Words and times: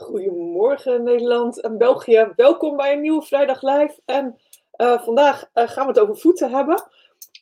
Goedemorgen 0.00 1.02
Nederland 1.02 1.60
en 1.60 1.78
België. 1.78 2.32
Welkom 2.36 2.76
bij 2.76 2.92
een 2.92 3.00
nieuwe 3.00 3.22
Vrijdag 3.22 3.62
Live. 3.62 4.00
En 4.04 4.38
uh, 4.76 5.02
vandaag 5.02 5.50
uh, 5.54 5.68
gaan 5.68 5.86
we 5.86 5.92
het 5.92 6.00
over 6.00 6.16
voeten 6.16 6.50
hebben. 6.50 6.90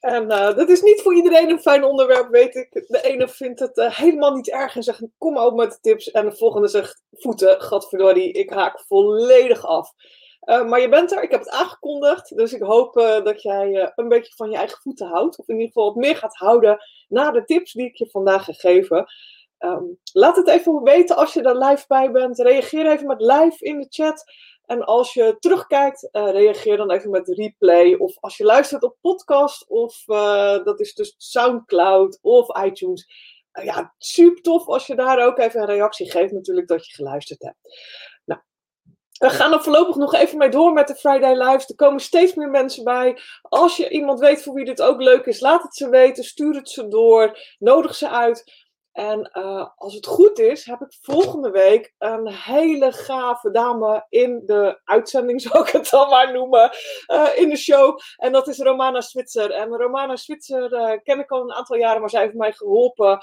En 0.01 0.23
uh, 0.23 0.57
dat 0.57 0.69
is 0.69 0.83
niet 0.83 1.03
voor 1.03 1.15
iedereen 1.15 1.51
een 1.51 1.61
fijn 1.61 1.85
onderwerp, 1.85 2.31
weet 2.31 2.55
ik. 2.55 2.85
De 2.87 3.01
ene 3.03 3.29
vindt 3.29 3.61
het 3.61 3.95
helemaal 3.95 4.35
niet 4.35 4.51
erg 4.51 4.77
en 4.77 4.83
zegt 4.83 5.03
kom 5.19 5.37
op 5.37 5.55
met 5.55 5.71
de 5.71 5.79
tips. 5.81 6.11
En 6.11 6.25
de 6.25 6.37
volgende 6.37 6.69
zegt 6.69 7.03
voeten, 7.13 7.61
gadverdorie, 7.61 8.33
ik 8.33 8.51
haak 8.51 8.81
volledig 8.87 9.67
af. 9.67 9.93
maar 10.45 10.81
je 10.81 10.89
bent 10.89 11.13
er, 11.13 11.23
ik 11.23 11.31
heb 11.31 11.41
het 11.41 11.51
aangekondigd. 11.51 12.37
Dus 12.37 12.53
ik 12.53 12.63
hoop 12.63 12.95
dat 13.25 13.43
jij 13.43 13.93
een 13.95 14.09
beetje 14.09 14.33
van 14.37 14.51
je 14.51 14.57
eigen 14.57 14.79
voeten 14.83 15.07
houdt. 15.07 15.39
Of 15.39 15.49
in 15.49 15.55
ieder 15.55 15.73
geval 15.73 15.87
wat 15.87 16.03
meer 16.03 16.17
gaat 16.17 16.37
houden 16.37 16.79
na 17.09 17.31
de 17.31 17.45
tips 17.45 17.73
die 17.73 17.87
ik 17.87 17.97
je 17.97 18.11
vandaag 18.11 18.45
ga 18.45 18.53
geven. 18.53 19.07
Um, 19.59 19.99
laat 20.13 20.37
het 20.37 20.49
even 20.49 20.83
weten 20.83 21.17
als 21.17 21.33
je 21.33 21.43
er 21.43 21.59
live 21.59 21.85
bij 21.87 22.11
bent. 22.11 22.39
Reageer 22.39 22.91
even 22.91 23.07
met 23.07 23.21
live 23.21 23.65
in 23.65 23.81
de 23.81 23.87
chat. 23.89 24.25
En 24.67 24.85
als 24.85 25.15
je 25.15 25.37
terugkijkt, 25.39 26.09
uh, 26.13 26.31
reageer 26.31 26.77
dan 26.77 26.91
even 26.91 27.11
met 27.11 27.29
replay. 27.29 27.95
Of 27.95 28.17
als 28.21 28.37
je 28.37 28.45
luistert 28.45 28.83
op 28.83 28.97
podcast, 29.01 29.69
of 29.69 30.03
uh, 30.07 30.65
dat 30.65 30.81
is 30.81 30.95
dus 30.95 31.15
Soundcloud 31.17 32.19
of 32.23 32.65
iTunes. 32.65 33.07
Uh, 33.53 33.65
ja, 33.65 33.95
super 33.99 34.43
tof 34.43 34.67
als 34.67 34.87
je 34.87 34.95
daar 34.95 35.27
ook 35.27 35.39
even 35.39 35.61
een 35.61 35.67
reactie 35.67 36.11
geeft, 36.11 36.33
natuurlijk, 36.33 36.69
dat 36.69 36.87
je 36.87 36.95
geluisterd 36.95 37.43
hebt. 37.43 37.59
Nou, 38.25 38.41
we 39.19 39.31
gaan 39.31 39.53
er 39.53 39.63
voorlopig 39.63 39.97
nog 39.97 40.15
even 40.15 40.39
mee 40.39 40.49
door 40.51 40.73
met 40.73 40.89
de 40.89 40.95
Friday 40.95 41.35
Lives. 41.35 41.69
Er 41.69 41.75
komen 41.75 42.01
steeds 42.01 42.35
meer 42.35 42.51
mensen 42.51 42.85
bij. 42.85 43.19
Als 43.43 43.77
je 43.77 43.89
iemand 43.89 44.21
weet 44.21 44.43
voor 44.43 44.55
wie 44.55 44.65
dit 44.65 44.83
ook 44.83 45.01
leuk 45.01 45.27
is, 45.27 45.41
laat 45.41 45.63
het 45.63 45.75
ze 45.75 45.89
weten. 45.89 46.25
Stuur 46.25 46.55
het 46.55 46.69
ze 46.69 46.89
door. 46.89 47.39
Nodig 47.59 47.95
ze 47.95 48.09
uit. 48.09 48.67
En 48.99 49.31
uh, 49.33 49.67
als 49.77 49.95
het 49.95 50.07
goed 50.07 50.39
is, 50.39 50.65
heb 50.65 50.81
ik 50.81 50.97
volgende 51.01 51.51
week 51.51 51.95
een 51.99 52.29
hele 52.29 52.93
gave 52.93 53.51
dame 53.51 54.07
in 54.09 54.43
de 54.47 54.81
uitzending, 54.85 55.41
zou 55.51 55.65
ik 55.65 55.69
het 55.69 55.91
dan 55.91 56.09
maar 56.09 56.33
noemen, 56.33 56.71
uh, 57.09 57.29
in 57.37 57.49
de 57.49 57.57
show. 57.57 57.99
En 58.17 58.33
dat 58.33 58.49
is 58.49 58.59
Romana 58.59 59.01
Switzer. 59.01 59.51
En 59.51 59.77
Romana 59.77 60.17
Switzer 60.17 60.73
uh, 60.73 60.93
ken 61.03 61.19
ik 61.19 61.31
al 61.31 61.41
een 61.41 61.53
aantal 61.53 61.77
jaren, 61.77 62.01
maar 62.01 62.11
zij 62.11 62.23
heeft 62.23 62.35
mij 62.35 62.53
geholpen 62.53 63.19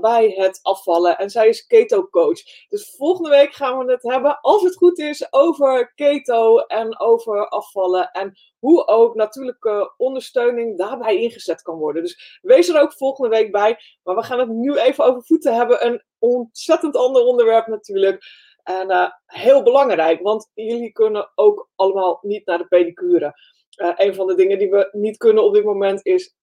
bij 0.00 0.34
het 0.36 0.58
afvallen. 0.62 1.18
En 1.18 1.30
zij 1.30 1.48
is 1.48 1.66
keto 1.66 2.08
coach. 2.08 2.40
Dus 2.68 2.94
volgende 2.96 3.30
week 3.30 3.52
gaan 3.52 3.78
we 3.78 3.92
het 3.92 4.02
hebben, 4.02 4.40
als 4.40 4.62
het 4.62 4.76
goed 4.76 4.98
is, 4.98 5.32
over 5.32 5.92
keto 5.94 6.58
en 6.58 7.00
over 7.00 7.48
afvallen. 7.48 8.10
En 8.10 8.34
hoe 8.60 8.86
ook 8.86 9.14
natuurlijke 9.14 9.94
ondersteuning 9.96 10.78
daarbij 10.78 11.16
ingezet 11.16 11.62
kan 11.62 11.78
worden. 11.78 12.02
Dus 12.02 12.38
wees 12.42 12.68
er 12.68 12.80
ook 12.80 12.92
volgende 12.92 13.36
week 13.36 13.52
bij. 13.52 13.78
Maar 14.02 14.14
we 14.14 14.22
gaan 14.22 14.38
het 14.38 14.48
nu 14.48 14.76
even 14.76 15.04
over 15.04 15.09
voeten 15.18 15.54
hebben. 15.54 15.86
Een 15.86 16.02
ontzettend 16.18 16.96
ander 16.96 17.22
onderwerp 17.22 17.66
natuurlijk. 17.66 18.22
En 18.62 18.90
uh, 18.90 19.10
heel 19.26 19.62
belangrijk, 19.62 20.22
want 20.22 20.50
jullie 20.54 20.92
kunnen 20.92 21.30
ook 21.34 21.68
allemaal 21.74 22.18
niet 22.22 22.46
naar 22.46 22.58
de 22.58 22.66
pedicure. 22.66 23.34
Uh, 23.76 23.92
een 23.96 24.14
van 24.14 24.26
de 24.26 24.34
dingen 24.34 24.58
die 24.58 24.70
we 24.70 24.88
niet 24.92 25.16
kunnen 25.16 25.44
op 25.44 25.54
dit 25.54 25.64
moment 25.64 26.06
is, 26.06 26.34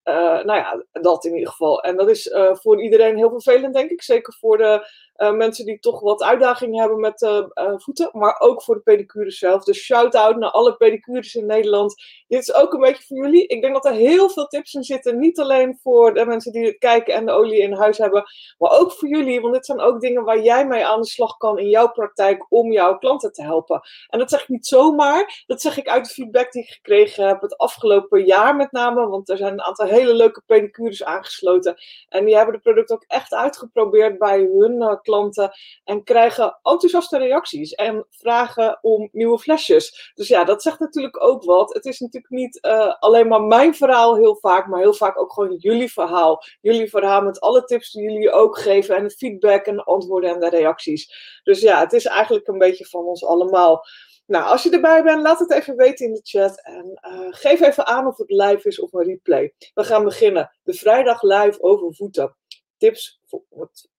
nou 0.44 0.55
ja, 0.55 0.83
dat 0.91 1.25
in 1.25 1.33
ieder 1.33 1.50
geval. 1.50 1.83
En 1.83 1.97
dat 1.97 2.09
is 2.09 2.31
voor 2.33 2.81
iedereen 2.81 3.17
heel 3.17 3.30
vervelend, 3.30 3.73
denk 3.73 3.89
ik. 3.89 4.02
Zeker 4.02 4.38
voor 4.39 4.58
de 4.58 4.88
uh, 5.17 5.31
mensen 5.31 5.66
die 5.66 5.80
toch 5.80 5.99
wat 5.99 6.23
uitdagingen 6.23 6.80
hebben 6.80 6.99
met 6.99 7.30
voeten, 7.77 8.09
maar 8.11 8.39
ook 8.39 8.64
voor 8.64 8.75
de 8.75 8.81
pedicure 8.81 9.31
zelf. 9.31 9.64
Dus 9.64 9.77
shout-out 9.77 10.38
naar 10.38 10.49
alle 10.49 10.75
pedicures 10.75 11.36
in 11.36 11.45
Nederland. 11.45 11.95
Dit 12.27 12.41
is 12.41 12.53
ook 12.53 12.73
een 12.73 12.80
beetje 12.80 13.03
voor 13.03 13.17
jullie. 13.17 13.47
Ik 13.47 13.61
denk 13.61 13.73
dat 13.73 13.86
er 13.86 13.94
heel 13.94 14.30
veel 14.30 14.47
tips 14.47 14.73
in 14.73 14.83
zitten. 14.83 15.19
Niet 15.19 15.39
alleen 15.39 15.80
voor 15.83 16.14
de 16.14 16.25
mensen 16.25 16.52
die 16.52 16.66
het 16.66 16.77
kijken 16.77 17.14
en 17.14 17.25
de 17.25 17.31
olie 17.31 17.61
in 17.61 17.73
huis 17.73 17.97
hebben, 17.97 18.23
maar 18.58 18.80
ook 18.80 18.92
voor 18.92 19.09
jullie. 19.09 19.42
Want 19.42 19.53
dit 19.53 19.66
zijn 19.66 19.80
ook 19.80 20.02
dingen 20.02 20.23
waar 20.23 20.42
jij 20.42 20.67
mee 20.67 20.86
aan 20.86 21.02
de 21.02 21.08
slag 21.08 21.38
kan 21.38 21.59
in 21.59 21.69
jouw 21.69 21.92
praktijk 21.92 22.45
om 22.49 22.71
jouw 22.71 22.97
klanten 22.97 23.31
te 23.31 23.44
helpen. 23.44 23.81
En 24.08 24.19
dat 24.19 24.30
zeg 24.30 24.42
ik 24.42 24.49
niet 24.49 24.67
zomaar. 24.67 25.44
Dat 25.47 25.61
zeg 25.61 25.77
ik 25.77 25.88
uit 25.88 26.05
de 26.05 26.14
feedback 26.14 26.52
die 26.52 26.61
ik 26.61 26.69
gekregen 26.69 27.27
heb 27.27 27.42
het 27.42 27.58
afgelopen 27.58 28.26
jaar 28.26 28.55
met 28.55 28.71
name. 28.71 29.08
Want 29.08 29.30
er 29.30 29.37
zijn 29.37 29.53
een 29.53 29.61
aantal 29.61 29.86
hele 29.97 30.13
leuke 30.13 30.41
pedicures 30.45 31.03
aangesloten. 31.03 31.75
En 32.09 32.25
die 32.25 32.35
hebben 32.35 32.53
de 32.53 32.61
product 32.61 32.91
ook 32.91 33.03
echt 33.08 33.33
uitgeprobeerd 33.33 34.17
bij 34.17 34.39
hun 34.39 34.99
klanten 35.02 35.52
en 35.83 36.03
krijgen 36.03 36.59
enthousiaste 36.63 37.17
reacties 37.17 37.73
en 37.73 38.05
vragen 38.09 38.80
om 38.81 39.09
nieuwe 39.11 39.39
flesjes. 39.39 40.11
Dus 40.15 40.27
ja, 40.27 40.43
dat 40.43 40.61
zegt 40.61 40.80
natuurlijk 40.80 41.23
ook 41.23 41.43
wat. 41.43 41.73
Het 41.73 41.85
is 41.85 41.99
natuurlijk 41.99 42.33
niet 42.33 42.59
uh, 42.65 42.93
alleen 42.99 43.27
maar 43.27 43.41
mijn 43.41 43.75
verhaal 43.75 44.15
heel 44.15 44.35
vaak, 44.35 44.67
maar 44.67 44.80
heel 44.80 44.93
vaak 44.93 45.19
ook 45.19 45.33
gewoon 45.33 45.55
jullie 45.55 45.91
verhaal. 45.91 46.43
Jullie 46.61 46.89
verhaal 46.89 47.21
met 47.21 47.39
alle 47.39 47.64
tips 47.64 47.91
die 47.91 48.03
jullie 48.03 48.31
ook 48.31 48.58
geven 48.58 48.95
en 48.95 49.03
de 49.03 49.09
feedback 49.09 49.65
en 49.65 49.75
de 49.75 49.83
antwoorden 49.83 50.29
en 50.29 50.39
de 50.39 50.49
reacties. 50.49 51.39
Dus 51.43 51.61
ja, 51.61 51.79
het 51.79 51.93
is 51.93 52.05
eigenlijk 52.05 52.47
een 52.47 52.58
beetje 52.58 52.85
van 52.85 53.03
ons 53.05 53.25
allemaal. 53.25 53.85
Nou, 54.27 54.45
als 54.45 54.64
je 54.64 54.70
erbij 54.70 55.04
bent, 55.04 55.21
laat 55.21 55.39
het 55.39 55.52
even 55.52 55.76
weten 55.76 56.05
in 56.05 56.14
de 56.14 56.21
chat. 56.23 56.61
En 56.64 56.99
uh, 57.02 57.27
geef 57.30 57.61
even 57.61 57.86
aan 57.86 58.08
of 58.08 58.17
het 58.17 58.32
live 58.32 58.67
is 58.67 58.80
of 58.80 58.93
een 58.93 59.04
replay. 59.04 59.54
We 59.73 59.83
gaan 59.83 60.04
beginnen. 60.04 60.52
De 60.64 60.73
vrijdag 60.73 61.21
live 61.21 61.61
over 61.61 61.95
voeten. 61.95 62.36
Tips 62.77 63.20
voor 63.26 63.43
het 63.49 63.89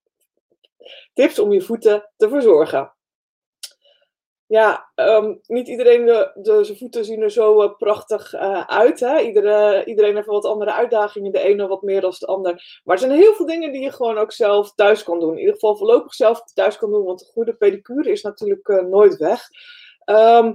Tips 1.13 1.39
om 1.39 1.53
je 1.53 1.61
voeten 1.61 2.11
te 2.17 2.29
verzorgen. 2.29 2.93
Ja, 4.47 4.91
um, 4.95 5.41
niet 5.47 5.69
iedereen, 5.69 6.07
de, 6.07 6.31
de, 6.35 6.65
zijn 6.65 6.79
voeten 6.79 7.05
zien 7.05 7.23
er 7.23 7.31
zo 7.31 7.63
uh, 7.63 7.77
prachtig 7.77 8.35
uh, 8.35 8.67
uit. 8.67 9.01
Hè? 9.01 9.21
Iedere, 9.21 9.85
iedereen 9.85 10.15
heeft 10.15 10.27
wat 10.27 10.45
andere 10.45 10.73
uitdagingen. 10.73 11.33
De 11.33 11.41
ene 11.41 11.67
wat 11.67 11.83
meer 11.83 12.01
dan 12.01 12.15
de 12.19 12.27
ander. 12.27 12.81
Maar 12.85 12.95
er 12.95 13.03
zijn 13.03 13.19
heel 13.19 13.35
veel 13.35 13.47
dingen 13.47 13.73
die 13.73 13.83
je 13.83 13.93
gewoon 13.93 14.19
ook 14.19 14.33
zelf 14.33 14.75
thuis 14.75 15.03
kan 15.03 15.21
doen. 15.21 15.33
In 15.33 15.39
ieder 15.39 15.55
geval 15.55 15.77
voorlopig 15.77 16.15
zelf 16.15 16.43
thuis 16.53 16.79
kan 16.79 16.91
doen. 16.91 17.05
Want 17.05 17.21
een 17.21 17.33
goede 17.33 17.55
pedicure 17.55 18.11
is 18.11 18.23
natuurlijk 18.23 18.83
nooit 18.89 19.17
weg. 19.17 19.49
Um, 20.11 20.55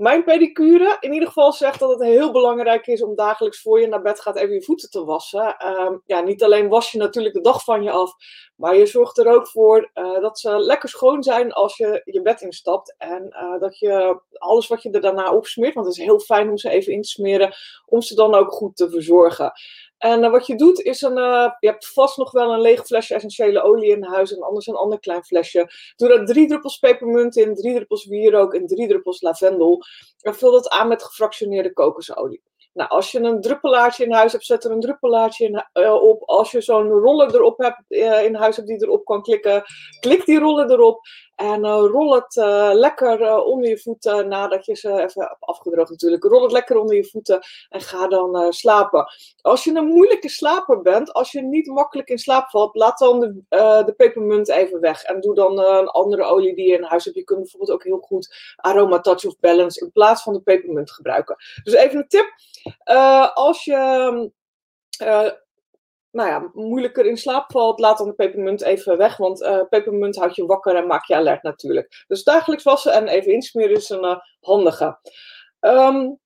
mijn 0.00 0.24
pedicure 0.24 0.96
in 1.00 1.12
ieder 1.12 1.28
geval 1.28 1.52
zegt 1.52 1.78
dat 1.78 1.90
het 1.90 2.02
heel 2.02 2.32
belangrijk 2.32 2.86
is 2.86 3.02
om 3.02 3.14
dagelijks 3.14 3.60
voor 3.60 3.80
je 3.80 3.86
naar 3.86 4.02
bed 4.02 4.20
gaat 4.20 4.36
even 4.36 4.54
je 4.54 4.62
voeten 4.62 4.90
te 4.90 5.04
wassen. 5.04 5.56
Uh, 5.64 5.90
ja, 6.06 6.20
niet 6.20 6.42
alleen 6.42 6.68
was 6.68 6.92
je 6.92 6.98
natuurlijk 6.98 7.34
de 7.34 7.40
dag 7.40 7.64
van 7.64 7.82
je 7.82 7.90
af, 7.90 8.12
maar 8.56 8.76
je 8.76 8.86
zorgt 8.86 9.18
er 9.18 9.26
ook 9.26 9.48
voor 9.48 9.90
uh, 9.94 10.20
dat 10.20 10.38
ze 10.38 10.58
lekker 10.58 10.88
schoon 10.88 11.22
zijn 11.22 11.52
als 11.52 11.76
je 11.76 12.02
je 12.04 12.22
bed 12.22 12.40
instapt. 12.40 12.94
En 12.98 13.26
uh, 13.30 13.60
dat 13.60 13.78
je 13.78 14.20
alles 14.32 14.66
wat 14.66 14.82
je 14.82 14.90
er 14.90 15.00
daarna 15.00 15.32
opsmeert, 15.32 15.74
want 15.74 15.86
het 15.86 15.96
is 15.96 16.04
heel 16.04 16.20
fijn 16.20 16.50
om 16.50 16.58
ze 16.58 16.70
even 16.70 16.92
in 16.92 17.02
te 17.02 17.08
smeren, 17.08 17.54
om 17.86 18.02
ze 18.02 18.14
dan 18.14 18.34
ook 18.34 18.52
goed 18.52 18.76
te 18.76 18.90
verzorgen. 18.90 19.52
En 20.00 20.24
uh, 20.24 20.30
wat 20.30 20.46
je 20.46 20.56
doet 20.56 20.80
is 20.80 21.02
een, 21.02 21.18
uh, 21.18 21.50
je 21.58 21.68
hebt 21.68 21.88
vast 21.92 22.16
nog 22.16 22.30
wel 22.30 22.52
een 22.52 22.60
leeg 22.60 22.86
flesje 22.86 23.14
essentiële 23.14 23.62
olie 23.62 23.90
in 23.90 24.04
huis 24.04 24.34
en 24.34 24.42
anders 24.42 24.66
een 24.66 24.74
ander 24.74 25.00
klein 25.00 25.24
flesje. 25.24 25.70
Doe 25.96 26.08
daar 26.08 26.26
drie 26.26 26.48
druppels 26.48 26.78
pepermunt 26.78 27.36
in, 27.36 27.54
drie 27.54 27.74
druppels 27.74 28.06
wierook 28.06 28.54
en 28.54 28.66
drie 28.66 28.88
druppels 28.88 29.20
lavendel. 29.20 29.82
En 30.20 30.34
vul 30.34 30.52
dat 30.52 30.68
aan 30.68 30.88
met 30.88 31.02
gefractioneerde 31.02 31.72
kokosolie. 31.72 32.42
Nou, 32.72 32.90
als 32.90 33.10
je 33.10 33.20
een 33.20 33.40
druppelaartje 33.40 34.04
in 34.04 34.12
huis 34.12 34.32
hebt, 34.32 34.44
zet 34.44 34.64
er 34.64 34.70
een 34.70 34.80
druppelaartje 34.80 35.66
uh, 35.72 36.02
op. 36.02 36.22
Als 36.22 36.50
je 36.50 36.60
zo'n 36.60 36.88
roller 36.88 37.34
erop 37.34 37.58
hebt, 37.58 37.82
in 38.24 38.34
huis 38.34 38.56
hebt 38.56 38.68
die 38.68 38.82
erop 38.82 39.04
kan 39.04 39.22
klikken, 39.22 39.62
klik 40.00 40.24
die 40.24 40.38
roller 40.38 40.70
erop. 40.70 41.00
En 41.40 41.64
uh, 41.64 41.70
rol 41.70 42.14
het 42.14 42.34
lekker 42.74 43.42
onder 43.44 43.68
je 43.68 43.78
voeten 43.78 44.28
nadat 44.28 44.66
je 44.66 44.74
ze 44.74 44.88
even 44.88 45.22
hebt 45.22 45.36
afgedroogd 45.40 45.90
natuurlijk. 45.90 46.24
Rol 46.24 46.42
het 46.42 46.52
lekker 46.52 46.76
onder 46.76 46.96
je 46.96 47.04
voeten 47.04 47.40
en 47.68 47.80
ga 47.80 48.08
dan 48.08 48.52
slapen. 48.52 49.12
Als 49.40 49.64
je 49.64 49.74
een 49.74 49.86
moeilijke 49.86 50.28
slaper 50.28 50.82
bent, 50.82 51.12
als 51.12 51.32
je 51.32 51.42
niet 51.42 51.66
makkelijk 51.66 52.08
in 52.08 52.18
slaap 52.18 52.50
valt, 52.50 52.74
laat 52.74 52.98
dan 52.98 53.20
de, 53.20 53.42
de 53.86 53.94
pepermunt 53.96 54.48
even 54.48 54.80
weg. 54.80 55.02
En 55.02 55.20
doe 55.20 55.34
dan 55.34 55.58
een 55.58 55.88
andere 55.88 56.22
olie 56.22 56.54
die 56.54 56.68
je 56.68 56.76
in 56.76 56.82
huis 56.82 57.04
hebt. 57.04 57.16
Je 57.16 57.24
kunt 57.24 57.40
bijvoorbeeld 57.40 57.72
ook 57.72 57.84
heel 57.84 58.00
goed 58.00 58.54
Aroma 58.56 59.00
Touch 59.00 59.24
of 59.24 59.38
Balance 59.38 59.80
in 59.80 59.92
plaats 59.92 60.22
van 60.22 60.32
de 60.32 60.40
pepermunt 60.40 60.90
gebruiken. 60.90 61.36
Dus 61.62 61.74
even 61.74 61.98
een 61.98 62.08
tip. 62.08 62.34
Als 63.34 63.64
je 63.64 64.30
nou 66.10 66.28
ja, 66.28 66.50
moeilijker 66.52 67.06
in 67.06 67.16
slaap 67.16 67.50
valt, 67.50 67.80
laat 67.80 67.98
dan 67.98 68.06
de 68.06 68.14
pepermunt 68.14 68.62
even 68.62 68.98
weg. 68.98 69.16
Want 69.16 69.40
uh, 69.40 69.62
pepermunt 69.68 70.16
houdt 70.16 70.36
je 70.36 70.46
wakker 70.46 70.76
en 70.76 70.86
maakt 70.86 71.06
je 71.06 71.14
alert 71.14 71.42
natuurlijk. 71.42 72.04
Dus 72.06 72.24
dagelijks 72.24 72.64
wassen 72.64 72.92
en 72.92 73.08
even 73.08 73.32
insmeren 73.32 73.76
is 73.76 73.88
een 73.88 74.22
handige. 74.40 74.98
Um, 75.60 76.18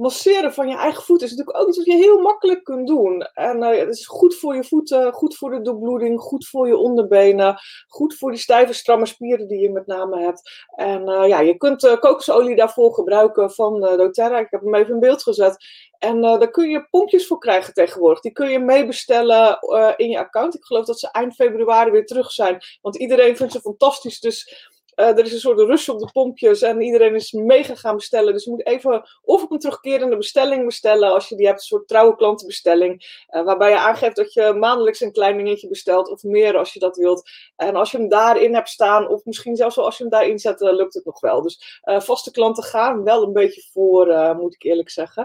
masseren 0.00 0.52
van 0.52 0.68
je 0.68 0.76
eigen 0.76 1.02
voeten 1.02 1.26
is 1.26 1.32
natuurlijk 1.32 1.58
ook 1.58 1.68
iets 1.68 1.76
wat 1.76 1.86
je 1.86 1.94
heel 1.94 2.20
makkelijk 2.20 2.64
kunt 2.64 2.86
doen. 2.86 3.22
En 3.22 3.62
uh, 3.62 3.78
het 3.78 3.88
is 3.88 4.06
goed 4.06 4.34
voor 4.34 4.54
je 4.54 4.64
voeten, 4.64 5.12
goed 5.12 5.36
voor 5.36 5.50
de 5.50 5.62
doorbloeding, 5.62 6.20
goed 6.20 6.48
voor 6.48 6.66
je 6.66 6.76
onderbenen, 6.76 7.58
goed 7.88 8.14
voor 8.14 8.30
die 8.30 8.40
stijve, 8.40 8.72
stramme 8.72 9.06
spieren 9.06 9.48
die 9.48 9.60
je 9.60 9.70
met 9.70 9.86
name 9.86 10.20
hebt. 10.20 10.66
En 10.76 11.08
uh, 11.08 11.28
ja, 11.28 11.40
je 11.40 11.56
kunt 11.56 11.84
uh, 11.84 11.96
kokosolie 11.96 12.56
daarvoor 12.56 12.94
gebruiken 12.94 13.50
van 13.50 13.80
doTERRA. 13.80 14.38
Ik 14.38 14.50
heb 14.50 14.60
hem 14.60 14.74
even 14.74 14.94
in 14.94 15.00
beeld 15.00 15.22
gezet. 15.22 15.64
En 15.98 16.20
daar 16.20 16.50
kun 16.50 16.70
je 16.70 16.88
pompjes 16.90 17.26
voor 17.26 17.38
krijgen 17.38 17.74
tegenwoordig. 17.74 18.20
Die 18.20 18.32
kun 18.32 18.50
je 18.50 18.58
meebestellen 18.58 19.58
in 19.96 20.08
je 20.08 20.18
account. 20.18 20.54
Ik 20.54 20.64
geloof 20.64 20.84
dat 20.84 21.00
ze 21.00 21.10
eind 21.10 21.34
februari 21.34 21.90
weer 21.90 22.06
terug 22.06 22.30
zijn. 22.30 22.58
Want 22.80 22.96
iedereen 22.96 23.36
vindt 23.36 23.52
ze 23.52 23.60
fantastisch. 23.60 24.20
Dus 24.20 24.69
er 25.00 25.24
is 25.24 25.32
een 25.32 25.38
soort 25.38 25.58
rush 25.58 25.88
op 25.88 25.98
de 25.98 26.10
pompjes 26.12 26.62
en 26.62 26.80
iedereen 26.80 27.14
is 27.14 27.32
mega 27.32 27.74
gaan 27.74 27.96
bestellen. 27.96 28.32
Dus 28.32 28.44
je 28.44 28.50
moet 28.50 28.66
even 28.66 29.08
of 29.22 29.42
op 29.42 29.50
een 29.50 29.58
terugkerende 29.58 30.16
bestelling 30.16 30.64
bestellen, 30.64 31.12
als 31.12 31.28
je 31.28 31.36
die 31.36 31.46
hebt, 31.46 31.58
een 31.58 31.66
soort 31.66 31.88
trouwe 31.88 32.16
klantenbestelling, 32.16 33.24
uh, 33.30 33.44
waarbij 33.44 33.70
je 33.70 33.78
aangeeft 33.78 34.16
dat 34.16 34.32
je 34.32 34.52
maandelijks 34.52 35.00
een 35.00 35.12
klein 35.12 35.36
dingetje 35.36 35.68
bestelt 35.68 36.08
of 36.10 36.22
meer 36.22 36.56
als 36.56 36.72
je 36.72 36.78
dat 36.78 36.96
wilt. 36.96 37.30
En 37.56 37.76
als 37.76 37.90
je 37.90 37.96
hem 37.96 38.08
daarin 38.08 38.54
hebt 38.54 38.68
staan, 38.68 39.08
of 39.08 39.24
misschien 39.24 39.56
zelfs 39.56 39.78
als 39.78 39.96
je 39.96 40.02
hem 40.02 40.12
daarin 40.12 40.38
zet, 40.38 40.60
lukt 40.60 40.94
het 40.94 41.04
nog 41.04 41.20
wel. 41.20 41.42
Dus 41.42 41.80
vaste 41.82 42.30
klanten 42.30 42.62
gaan 42.62 43.04
wel 43.04 43.22
een 43.22 43.32
beetje 43.32 43.62
voor, 43.72 44.36
moet 44.36 44.54
ik 44.54 44.62
eerlijk 44.62 44.90
zeggen. 44.90 45.22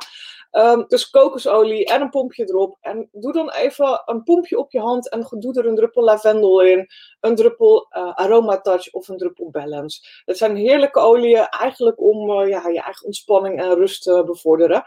Um, 0.57 0.85
dus 0.87 1.09
kokosolie 1.09 1.85
en 1.85 2.01
een 2.01 2.09
pompje 2.09 2.49
erop. 2.49 2.77
En 2.81 3.09
doe 3.11 3.33
dan 3.33 3.51
even 3.51 4.01
een 4.05 4.23
pompje 4.23 4.57
op 4.57 4.71
je 4.71 4.79
hand 4.79 5.09
en 5.09 5.27
doe 5.29 5.53
er 5.57 5.65
een 5.65 5.75
druppel 5.75 6.03
lavendel 6.03 6.61
in, 6.61 6.87
een 7.19 7.35
druppel 7.35 7.87
uh, 7.97 8.13
aroma 8.13 8.61
touch 8.61 8.93
of 8.93 9.07
een 9.07 9.17
druppel 9.17 9.49
balance. 9.49 10.21
Het 10.25 10.37
zijn 10.37 10.55
heerlijke 10.55 10.99
oliën 10.99 11.47
eigenlijk 11.47 12.01
om 12.01 12.29
uh, 12.29 12.49
ja, 12.49 12.67
je 12.67 12.81
eigen 12.81 13.05
ontspanning 13.05 13.61
en 13.61 13.75
rust 13.75 14.03
te 14.03 14.23
bevorderen. 14.25 14.83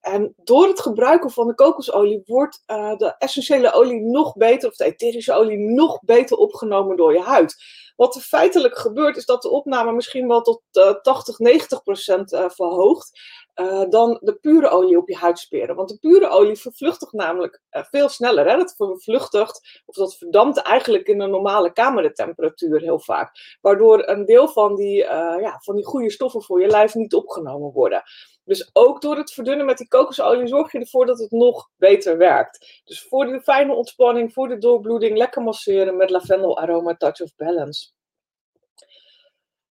En 0.00 0.34
door 0.36 0.68
het 0.68 0.80
gebruiken 0.80 1.30
van 1.30 1.46
de 1.46 1.54
kokosolie 1.54 2.22
wordt 2.26 2.62
uh, 2.66 2.96
de 2.96 3.14
essentiële 3.18 3.72
olie 3.72 4.00
nog 4.00 4.34
beter, 4.34 4.68
of 4.68 4.76
de 4.76 4.84
etherische 4.84 5.32
olie 5.32 5.58
nog 5.58 6.00
beter 6.02 6.36
opgenomen 6.36 6.96
door 6.96 7.12
je 7.12 7.22
huid. 7.22 7.56
Wat 7.96 8.14
er 8.14 8.20
feitelijk 8.20 8.78
gebeurt, 8.78 9.16
is 9.16 9.24
dat 9.24 9.42
de 9.42 9.50
opname 9.50 9.92
misschien 9.92 10.28
wel 10.28 10.42
tot 10.42 10.62
uh, 10.72 10.90
80, 10.90 11.38
90 11.38 11.82
procent 11.82 12.32
uh, 12.32 12.48
verhoogt. 12.48 13.20
Uh, 13.60 13.84
dan 13.88 14.18
de 14.20 14.34
pure 14.34 14.68
olie 14.68 14.98
op 14.98 15.08
je 15.08 15.16
huid 15.16 15.38
speren. 15.38 15.76
Want 15.76 15.88
de 15.88 15.98
pure 15.98 16.28
olie 16.28 16.56
vervluchtigt 16.56 17.12
namelijk 17.12 17.62
uh, 17.70 17.82
veel 17.90 18.08
sneller. 18.08 18.48
Hè? 18.48 18.56
Dat 18.56 18.74
vervluchtigt, 18.76 19.82
of 19.86 19.94
dat 19.94 20.16
verdampt 20.16 20.58
eigenlijk 20.58 21.06
in 21.06 21.20
een 21.20 21.30
normale 21.30 21.72
kamertemperatuur 21.72 22.80
heel 22.80 22.98
vaak. 22.98 23.58
Waardoor 23.60 24.08
een 24.08 24.24
deel 24.24 24.48
van 24.48 24.74
die, 24.74 25.02
uh, 25.02 25.36
ja, 25.40 25.58
van 25.58 25.76
die 25.76 25.84
goede 25.84 26.10
stoffen 26.10 26.42
voor 26.42 26.60
je 26.60 26.66
lijf 26.66 26.94
niet 26.94 27.14
opgenomen 27.14 27.72
worden. 27.72 28.02
Dus 28.44 28.70
ook 28.72 29.00
door 29.00 29.16
het 29.16 29.32
verdunnen 29.32 29.66
met 29.66 29.78
die 29.78 29.88
kokosolie 29.88 30.46
zorg 30.46 30.72
je 30.72 30.78
ervoor 30.78 31.06
dat 31.06 31.18
het 31.18 31.30
nog 31.30 31.70
beter 31.76 32.16
werkt. 32.18 32.82
Dus 32.84 33.02
voor 33.02 33.26
de 33.26 33.40
fijne 33.40 33.74
ontspanning, 33.74 34.32
voor 34.32 34.48
de 34.48 34.58
doorbloeding, 34.58 35.16
lekker 35.16 35.42
masseren 35.42 35.96
met 35.96 36.10
lavendel 36.10 36.58
aroma 36.58 36.96
touch 36.96 37.20
of 37.20 37.36
balance. 37.36 37.94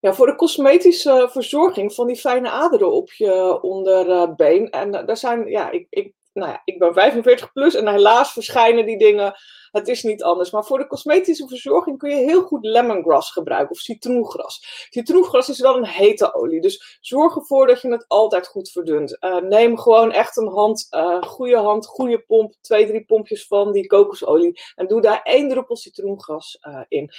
Ja, 0.06 0.14
voor 0.14 0.26
de 0.26 0.36
cosmetische 0.36 1.30
verzorging 1.32 1.94
van 1.94 2.08
die 2.08 2.16
fijne 2.16 2.50
aderen 2.50 2.92
op 2.92 3.12
je 3.12 3.62
onderbeen. 3.62 4.70
En 4.70 4.94
uh, 4.94 5.06
daar 5.06 5.18
zijn, 5.18 5.48
ja, 5.48 5.70
ik, 5.72 5.88
ik, 5.90 6.14
nou 6.36 6.52
ja, 6.52 6.62
ik 6.66 6.80
ben 6.80 6.94
45 6.94 7.52
plus 7.52 7.76
en 7.76 7.88
helaas 7.88 8.32
verschijnen 8.32 8.86
die 8.86 8.98
dingen. 8.98 9.34
Het 9.72 9.88
is 9.88 10.04
niet 10.04 10.24
anders. 10.24 10.52
Maar 10.52 10.66
voor 10.66 10.78
de 10.78 10.88
cosmetische 10.88 11.48
verzorging 11.48 11.98
kun 11.98 12.10
je 12.10 12.26
heel 12.26 12.42
goed 12.42 12.66
lemongrass 12.66 13.32
gebruiken 13.32 13.72
of 13.72 13.78
citroengras. 13.78 14.88
Citroengras 14.90 15.50
is 15.50 15.60
wel 15.60 15.78
een 15.78 15.86
hete 15.86 16.34
olie. 16.34 16.62
Dus 16.62 16.98
zorg 17.02 17.36
ervoor 17.36 17.68
dat 17.68 17.82
je 17.82 17.92
het 17.92 18.06
altijd 18.08 18.48
goed 18.48 18.72
verdunt. 18.72 19.18
Uh, 19.20 19.38
neem 19.38 19.78
gewoon 19.78 20.12
echt 20.12 20.38
een 20.38 20.48
hand, 20.48 20.88
uh, 20.92 21.22
goede 21.22 21.58
hand, 21.58 21.86
goede 21.86 22.20
pomp, 22.20 22.54
twee, 22.62 22.88
drie 22.88 23.06
pompjes 23.06 23.48
van 23.48 23.72
die 23.72 23.88
kokosolie. 23.88 24.62
En 24.76 24.88
doe 24.88 25.02
daar 25.02 25.22
één 25.24 25.50
druppel 25.50 25.76
citroengras 25.76 26.58
uh, 26.62 26.82
in. 26.88 27.12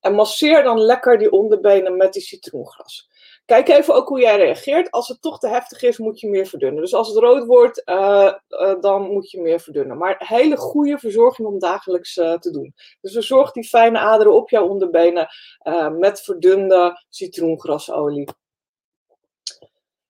En 0.00 0.14
masseer 0.14 0.62
dan 0.62 0.80
lekker 0.80 1.18
die 1.18 1.30
onderbenen 1.30 1.96
met 1.96 2.12
die 2.12 2.22
citroengras. 2.22 3.08
Kijk 3.44 3.68
even 3.68 3.94
ook 3.94 4.08
hoe 4.08 4.20
jij 4.20 4.36
reageert. 4.36 4.90
Als 4.90 5.08
het 5.08 5.22
toch 5.22 5.38
te 5.38 5.48
heftig 5.48 5.82
is, 5.82 5.98
moet 5.98 6.20
je 6.20 6.28
meer 6.28 6.46
verdunnen. 6.46 6.80
Dus 6.80 6.94
als 6.94 7.08
het 7.08 7.16
rood 7.16 7.46
wordt, 7.46 7.82
uh, 7.84 8.32
uh, 8.48 8.80
dan 8.80 9.10
moet 9.10 9.30
je 9.30 9.40
meer 9.40 9.60
verdunnen. 9.60 9.98
Maar 9.98 10.14
hele 10.18 10.56
goede 10.56 10.98
verzorging 10.98 11.48
om 11.48 11.58
dagelijks 11.58 12.16
uh, 12.16 12.34
te 12.34 12.50
doen. 12.50 12.74
Dus 13.00 13.12
verzorg 13.12 13.52
die 13.52 13.68
fijne 13.68 13.98
aderen 13.98 14.34
op 14.34 14.50
jouw 14.50 14.68
onderbenen 14.68 15.28
met 15.98 16.20
verdunde 16.20 17.04
citroengrasolie. 17.08 18.28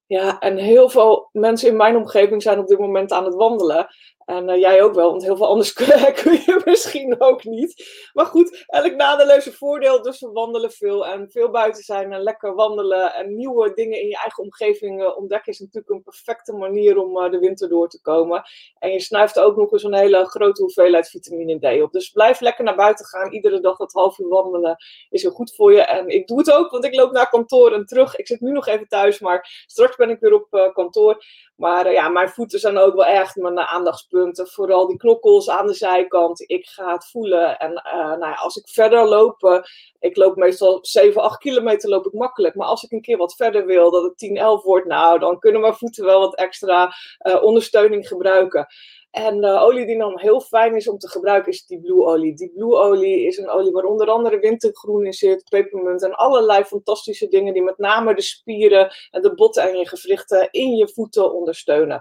Ja, 0.06 0.38
en 0.38 0.56
heel 0.56 0.88
veel 0.88 1.28
mensen 1.32 1.68
in 1.68 1.76
mijn 1.76 1.96
omgeving 1.96 2.42
zijn 2.42 2.58
op 2.58 2.66
dit 2.66 2.78
moment 2.78 3.12
aan 3.12 3.24
het 3.24 3.34
wandelen. 3.34 3.86
En 4.24 4.48
uh, 4.48 4.60
jij 4.60 4.82
ook 4.82 4.94
wel, 4.94 5.10
want 5.10 5.22
heel 5.22 5.36
veel 5.36 5.46
anders 5.46 5.72
kun, 5.72 5.86
je 6.32 6.62
misschien 6.64 7.20
ook 7.20 7.44
niet. 7.44 7.88
Maar 8.12 8.26
goed, 8.26 8.64
elk 8.66 8.94
nadeel 8.94 9.40
voordeel. 9.40 10.02
Dus 10.02 10.20
we 10.20 10.30
wandelen 10.30 10.70
veel 10.70 11.06
en 11.06 11.30
veel 11.30 11.50
buiten 11.50 11.82
zijn 11.82 12.12
en 12.12 12.22
lekker 12.22 12.54
wandelen. 12.54 13.14
En 13.14 13.36
nieuwe 13.36 13.72
dingen 13.74 14.00
in 14.00 14.08
je 14.08 14.16
eigen 14.16 14.42
omgeving 14.42 15.02
uh, 15.02 15.16
ontdekken 15.16 15.52
is 15.52 15.58
natuurlijk 15.58 15.88
een 15.88 16.02
perfecte 16.02 16.52
manier 16.52 16.98
om 16.98 17.16
uh, 17.16 17.30
de 17.30 17.38
winter 17.38 17.68
door 17.68 17.88
te 17.88 18.00
komen. 18.00 18.42
En 18.78 18.92
je 18.92 19.00
snuift 19.00 19.38
ook 19.38 19.56
nog 19.56 19.72
eens 19.72 19.82
een 19.82 19.94
hele 19.94 20.24
grote 20.24 20.62
hoeveelheid 20.62 21.08
vitamine 21.08 21.78
D 21.78 21.82
op. 21.82 21.92
Dus 21.92 22.08
blijf 22.10 22.40
lekker 22.40 22.64
naar 22.64 22.76
buiten 22.76 23.06
gaan. 23.06 23.32
Iedere 23.32 23.60
dag 23.60 23.76
dat 23.76 23.92
half 23.92 24.18
uur 24.18 24.28
wandelen 24.28 24.76
is 25.10 25.22
heel 25.22 25.30
goed 25.30 25.54
voor 25.54 25.72
je. 25.72 25.80
En 25.80 26.08
ik 26.08 26.26
doe 26.26 26.38
het 26.38 26.52
ook, 26.52 26.70
want 26.70 26.84
ik 26.84 26.94
loop 26.94 27.12
naar 27.12 27.28
kantoor 27.28 27.72
en 27.72 27.86
terug. 27.86 28.16
Ik 28.16 28.26
zit 28.26 28.40
nu 28.40 28.52
nog 28.52 28.66
even 28.66 28.88
thuis, 28.88 29.20
maar 29.20 29.64
straks 29.66 29.96
ben 29.96 30.10
ik 30.10 30.20
weer 30.20 30.34
op 30.34 30.70
kantoor. 30.74 31.24
Maar 31.56 31.92
ja, 31.92 32.08
mijn 32.08 32.28
voeten 32.28 32.58
zijn 32.58 32.78
ook 32.78 32.94
wel 32.94 33.04
echt 33.04 33.36
mijn 33.36 33.58
aandachtspunt 33.58 34.13
Vooral 34.50 34.86
die 34.86 34.96
knokkels 34.96 35.50
aan 35.50 35.66
de 35.66 35.74
zijkant. 35.74 36.44
Ik 36.46 36.66
ga 36.66 36.92
het 36.92 37.06
voelen. 37.06 37.58
En 37.58 37.70
uh, 37.70 37.94
nou 37.94 38.26
ja, 38.26 38.34
als 38.34 38.56
ik 38.56 38.68
verder 38.68 39.08
loop, 39.08 39.64
ik 39.98 40.16
loop 40.16 40.36
meestal 40.36 40.78
7, 40.82 41.22
8 41.22 41.38
kilometer 41.38 41.88
loop 41.88 42.06
ik 42.06 42.12
makkelijk. 42.12 42.54
Maar 42.54 42.66
als 42.66 42.82
ik 42.82 42.92
een 42.92 43.00
keer 43.00 43.16
wat 43.16 43.36
verder 43.36 43.66
wil, 43.66 43.90
dat 43.90 44.02
het 44.02 44.18
10, 44.18 44.36
11 44.36 44.62
wordt, 44.62 44.86
nou, 44.86 45.18
dan 45.18 45.38
kunnen 45.38 45.60
mijn 45.60 45.74
voeten 45.74 46.04
wel 46.04 46.20
wat 46.20 46.34
extra 46.34 46.94
uh, 47.22 47.42
ondersteuning 47.42 48.08
gebruiken. 48.08 48.66
En 49.14 49.40
de 49.40 49.58
olie 49.58 49.86
die 49.86 49.98
dan 49.98 50.18
heel 50.18 50.40
fijn 50.40 50.76
is 50.76 50.88
om 50.88 50.98
te 50.98 51.08
gebruiken 51.08 51.52
is 51.52 51.66
die 51.66 51.80
blue 51.80 52.04
olie. 52.04 52.34
Die 52.34 52.52
blue 52.54 52.74
olie 52.74 53.26
is 53.26 53.38
een 53.38 53.48
olie 53.48 53.72
waar 53.72 53.84
onder 53.84 54.10
andere 54.10 54.38
wintergroen 54.38 55.06
in 55.06 55.12
zit, 55.12 55.48
pepermunt 55.48 56.02
en 56.02 56.14
allerlei 56.14 56.64
fantastische 56.64 57.28
dingen 57.28 57.52
die 57.52 57.62
met 57.62 57.78
name 57.78 58.14
de 58.14 58.22
spieren 58.22 58.94
en 59.10 59.22
de 59.22 59.34
botten 59.34 59.62
en 59.62 59.78
je 59.78 59.88
gewrichten 59.88 60.48
in 60.50 60.76
je 60.76 60.88
voeten 60.88 61.34
ondersteunen. 61.34 62.00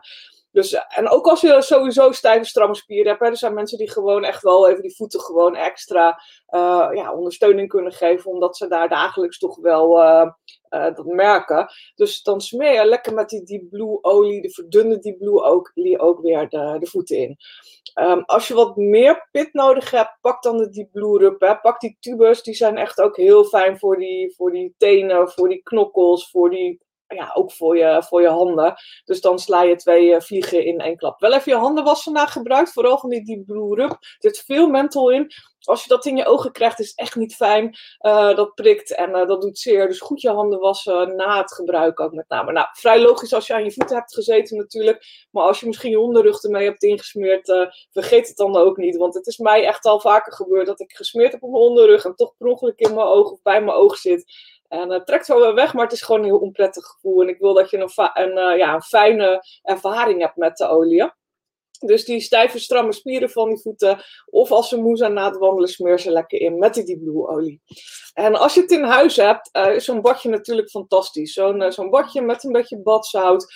Dus, 0.53 0.73
en 0.73 1.09
ook 1.09 1.27
als 1.27 1.41
je 1.41 1.61
sowieso 1.61 2.11
stijve, 2.11 2.45
stramme 2.45 2.75
spieren 2.75 3.11
hebt, 3.11 3.21
er 3.21 3.37
zijn 3.37 3.53
mensen 3.53 3.77
die 3.77 3.91
gewoon 3.91 4.23
echt 4.23 4.41
wel 4.41 4.69
even 4.69 4.81
die 4.81 4.95
voeten 4.95 5.19
gewoon 5.19 5.55
extra 5.55 6.21
uh, 6.49 6.89
ja, 6.93 7.13
ondersteuning 7.13 7.69
kunnen 7.69 7.91
geven, 7.91 8.31
omdat 8.31 8.57
ze 8.57 8.67
daar 8.67 8.89
dagelijks 8.89 9.37
toch 9.37 9.57
wel 9.57 10.01
uh, 10.01 10.31
dat 10.69 11.05
merken. 11.05 11.71
Dus 11.95 12.21
dan 12.21 12.41
smeer 12.41 12.73
je 12.73 12.85
lekker 12.85 13.13
met 13.13 13.29
die 13.29 13.43
Deep 13.43 13.69
Blue 13.69 13.97
olie, 14.01 14.41
de 14.41 14.49
verdunde 14.49 14.99
Deep 14.99 15.17
Blue 15.17 15.43
olie, 15.43 15.99
ook 15.99 16.21
weer 16.21 16.49
de, 16.49 16.75
de 16.79 16.87
voeten 16.87 17.17
in. 17.17 17.37
Um, 18.01 18.23
als 18.25 18.47
je 18.47 18.53
wat 18.53 18.75
meer 18.75 19.27
pit 19.31 19.53
nodig 19.53 19.91
hebt, 19.91 20.17
pak 20.21 20.43
dan 20.43 20.57
de 20.57 20.69
Deep 20.69 20.91
Blue 20.91 21.17
Rub. 21.17 21.41
Hè. 21.41 21.57
Pak 21.57 21.79
die 21.79 21.97
tubers, 21.99 22.43
die 22.43 22.55
zijn 22.55 22.77
echt 22.77 23.01
ook 23.01 23.17
heel 23.17 23.43
fijn 23.43 23.79
voor 23.79 23.97
die, 23.97 24.33
voor 24.35 24.51
die 24.51 24.75
tenen, 24.77 25.29
voor 25.29 25.49
die 25.49 25.63
knokkels, 25.63 26.29
voor 26.29 26.49
die 26.49 26.81
ja, 27.15 27.31
ook 27.33 27.51
voor 27.51 27.77
je, 27.77 28.03
voor 28.07 28.21
je 28.21 28.27
handen. 28.27 28.73
Dus 29.05 29.21
dan 29.21 29.39
sla 29.39 29.63
je 29.63 29.75
twee 29.75 30.07
uh, 30.07 30.19
vliegen 30.19 30.65
in 30.65 30.79
één 30.79 30.97
klap. 30.97 31.19
Wel 31.19 31.33
even 31.33 31.51
je 31.51 31.57
handen 31.57 31.83
wassen 31.83 32.13
na 32.13 32.25
gebruikt, 32.25 32.71
vooral 32.71 32.97
van 32.97 33.09
die, 33.09 33.25
die 33.25 33.43
Blue. 33.45 33.81
Er 33.81 33.97
zit 34.17 34.43
veel 34.45 34.67
menthol 34.67 35.09
in. 35.11 35.31
Als 35.63 35.83
je 35.83 35.89
dat 35.89 36.05
in 36.05 36.17
je 36.17 36.25
ogen 36.25 36.51
krijgt, 36.51 36.79
is 36.79 36.93
echt 36.93 37.15
niet 37.15 37.35
fijn. 37.35 37.77
Uh, 38.01 38.35
dat 38.35 38.53
prikt 38.53 38.95
en 38.95 39.09
uh, 39.09 39.27
dat 39.27 39.41
doet 39.41 39.57
zeer. 39.57 39.87
Dus 39.87 39.99
goed 39.99 40.21
je 40.21 40.29
handen 40.29 40.59
wassen 40.59 41.15
na 41.15 41.37
het 41.37 41.53
gebruik 41.53 41.99
ook 41.99 42.13
met 42.13 42.29
name. 42.29 42.51
Nou, 42.51 42.67
vrij 42.71 43.01
logisch 43.01 43.33
als 43.33 43.47
je 43.47 43.53
aan 43.53 43.63
je 43.63 43.71
voeten 43.71 43.95
hebt 43.95 44.13
gezeten 44.13 44.57
natuurlijk. 44.57 45.05
Maar 45.31 45.43
als 45.43 45.59
je 45.59 45.67
misschien 45.67 45.89
je 45.91 45.99
onderrug 45.99 46.43
ermee 46.43 46.65
hebt 46.65 46.83
ingesmeerd, 46.83 47.71
vergeet 47.91 48.27
het 48.27 48.37
dan 48.37 48.55
ook 48.55 48.77
niet. 48.77 48.97
Want 48.97 49.13
het 49.13 49.27
is 49.27 49.37
mij 49.37 49.65
echt 49.65 49.85
al 49.85 49.99
vaker 49.99 50.33
gebeurd 50.33 50.67
dat 50.67 50.79
ik 50.79 50.95
gesmeerd 50.95 51.31
heb 51.31 51.43
op 51.43 51.51
mijn 51.51 51.63
onderrug 51.63 52.05
en 52.05 52.15
toch 52.15 52.33
per 52.37 52.47
ongeluk 52.47 52.79
in 52.79 52.95
mijn 52.95 53.07
oog 53.07 53.31
of 53.31 53.41
bij 53.41 53.61
mijn 53.61 53.77
oog 53.77 53.97
zit. 53.97 54.25
En 54.73 54.89
het 54.89 55.05
trekt 55.05 55.27
wel 55.27 55.39
weer 55.39 55.53
weg, 55.53 55.73
maar 55.73 55.83
het 55.83 55.93
is 55.93 56.01
gewoon 56.01 56.21
een 56.21 56.27
heel 56.27 56.37
onprettig 56.37 56.85
gevoel. 56.85 57.21
En 57.21 57.27
ik 57.27 57.39
wil 57.39 57.53
dat 57.53 57.69
je 57.69 57.77
een, 57.77 57.91
een, 58.13 58.57
ja, 58.57 58.73
een 58.73 58.81
fijne 58.81 59.43
ervaring 59.61 60.21
hebt 60.21 60.35
met 60.35 60.57
de 60.57 60.67
olie. 60.67 61.11
Dus 61.79 62.05
die 62.05 62.19
stijve, 62.19 62.59
stramme 62.59 62.93
spieren 62.93 63.29
van 63.29 63.49
die 63.49 63.61
voeten. 63.61 64.03
Of 64.25 64.51
als 64.51 64.69
ze 64.69 64.77
moe 64.77 64.97
zijn 64.97 65.13
na 65.13 65.25
het 65.25 65.37
wandelen, 65.37 65.69
smeer 65.69 65.99
ze 65.99 66.11
lekker 66.11 66.39
in 66.39 66.57
met 66.57 66.73
die 66.73 66.99
Blue 66.99 67.27
olie. 67.27 67.61
En 68.13 68.35
als 68.35 68.53
je 68.53 68.61
het 68.61 68.71
in 68.71 68.83
huis 68.83 69.15
hebt, 69.15 69.49
uh, 69.53 69.75
is 69.75 69.85
zo'n 69.85 70.01
badje 70.01 70.29
natuurlijk 70.29 70.69
fantastisch. 70.69 71.33
Zo'n 71.33 71.89
badje 71.89 72.21
met 72.21 72.43
een 72.43 72.51
beetje 72.51 72.81
badzout. 72.81 73.53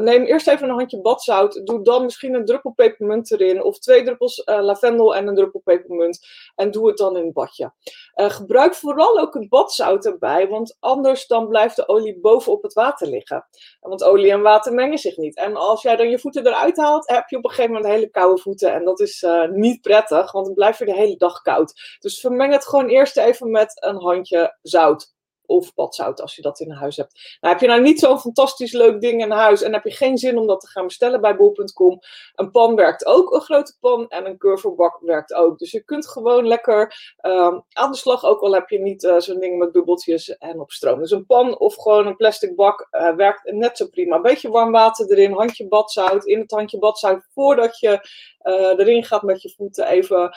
Neem 0.00 0.24
eerst 0.24 0.48
even 0.48 0.68
een 0.68 0.74
handje 0.74 1.00
badzout. 1.00 1.60
Doe 1.64 1.82
dan 1.82 2.04
misschien 2.04 2.34
een 2.34 2.44
druppel 2.44 2.72
pepermunt 2.72 3.32
erin. 3.32 3.62
Of 3.62 3.78
twee 3.78 4.02
druppels 4.02 4.42
lavendel 4.44 5.16
en 5.16 5.26
een 5.26 5.34
druppel 5.34 5.60
pepermunt. 5.64 6.26
En 6.54 6.70
doe 6.70 6.86
het 6.88 6.96
dan 6.96 7.16
in 7.16 7.24
het 7.24 7.32
badje. 7.32 7.72
Gebruik 8.16 8.74
vooral 8.74 9.18
ook 9.18 9.34
het 9.34 9.48
badzout 9.48 10.06
erbij. 10.06 10.48
Want 10.48 10.76
anders 10.80 11.26
dan 11.26 11.48
blijft 11.48 11.76
de 11.76 11.88
olie 11.88 12.20
boven 12.20 12.52
op 12.52 12.62
het 12.62 12.72
water 12.72 13.08
liggen. 13.08 13.46
Want 13.80 14.04
olie 14.04 14.30
en 14.30 14.42
water 14.42 14.72
mengen 14.72 14.98
zich 14.98 15.16
niet. 15.16 15.36
En 15.36 15.56
als 15.56 15.82
jij 15.82 15.96
dan 15.96 16.10
je 16.10 16.18
voeten 16.18 16.46
eruit 16.46 16.76
haalt, 16.76 17.08
heb 17.08 17.28
je 17.28 17.36
op 17.36 17.44
een 17.44 17.50
gegeven 17.50 17.72
moment 17.72 17.92
hele 17.92 18.10
koude 18.10 18.40
voeten. 18.40 18.72
En 18.72 18.84
dat 18.84 19.00
is 19.00 19.26
niet 19.50 19.80
prettig, 19.80 20.32
want 20.32 20.46
dan 20.46 20.54
blijf 20.54 20.78
je 20.78 20.84
de 20.84 20.94
hele 20.94 21.16
dag 21.16 21.42
koud. 21.42 21.96
Dus 21.98 22.20
vermeng 22.20 22.52
het 22.52 22.66
gewoon 22.66 22.88
eerst 22.88 23.16
even 23.16 23.50
met 23.50 23.84
een 23.84 23.96
handje 23.96 24.56
zout. 24.62 25.14
Of 25.46 25.74
badzout 25.74 26.20
als 26.20 26.36
je 26.36 26.42
dat 26.42 26.60
in 26.60 26.70
huis 26.70 26.96
hebt. 26.96 27.38
Nou, 27.40 27.52
heb 27.52 27.62
je 27.62 27.68
nou 27.68 27.80
niet 27.80 28.00
zo'n 28.00 28.20
fantastisch 28.20 28.72
leuk 28.72 29.00
ding 29.00 29.22
in 29.22 29.30
huis 29.30 29.62
en 29.62 29.72
heb 29.72 29.84
je 29.84 29.90
geen 29.90 30.18
zin 30.18 30.38
om 30.38 30.46
dat 30.46 30.60
te 30.60 30.68
gaan 30.68 30.86
bestellen 30.86 31.20
bij 31.20 31.36
bol.com, 31.36 31.98
een 32.34 32.50
pan 32.50 32.74
werkt 32.74 33.06
ook, 33.06 33.34
een 33.34 33.40
grote 33.40 33.76
pan, 33.80 34.08
en 34.08 34.26
een 34.26 34.38
curverbak 34.38 34.98
werkt 35.00 35.34
ook. 35.34 35.58
Dus 35.58 35.70
je 35.70 35.84
kunt 35.84 36.08
gewoon 36.08 36.46
lekker 36.46 37.14
ehm, 37.16 37.58
aan 37.72 37.90
de 37.90 37.96
slag, 37.96 38.24
ook 38.24 38.40
al 38.40 38.52
heb 38.52 38.68
je 38.68 38.78
niet 38.78 39.02
uh, 39.02 39.18
zo'n 39.18 39.40
ding 39.40 39.58
met 39.58 39.72
bubbeltjes 39.72 40.36
en 40.36 40.60
op 40.60 40.70
stroom. 40.70 40.98
Dus 40.98 41.10
een 41.10 41.26
pan 41.26 41.58
of 41.58 41.74
gewoon 41.74 42.06
een 42.06 42.16
plastic 42.16 42.56
bak 42.56 42.88
uh, 42.90 43.14
werkt 43.14 43.52
net 43.52 43.76
zo 43.76 43.86
prima. 43.86 44.16
Een 44.16 44.22
beetje 44.22 44.50
warm 44.50 44.70
water 44.70 45.10
erin, 45.10 45.32
handje 45.32 45.68
badzout, 45.68 46.24
in 46.24 46.38
het 46.38 46.50
handje 46.50 46.78
badzout 46.78 47.26
voordat 47.34 47.78
je 47.78 48.08
uh, 48.42 48.78
erin 48.78 49.04
gaat 49.04 49.22
met 49.22 49.42
je 49.42 49.54
voeten. 49.56 49.86
Even 49.86 50.36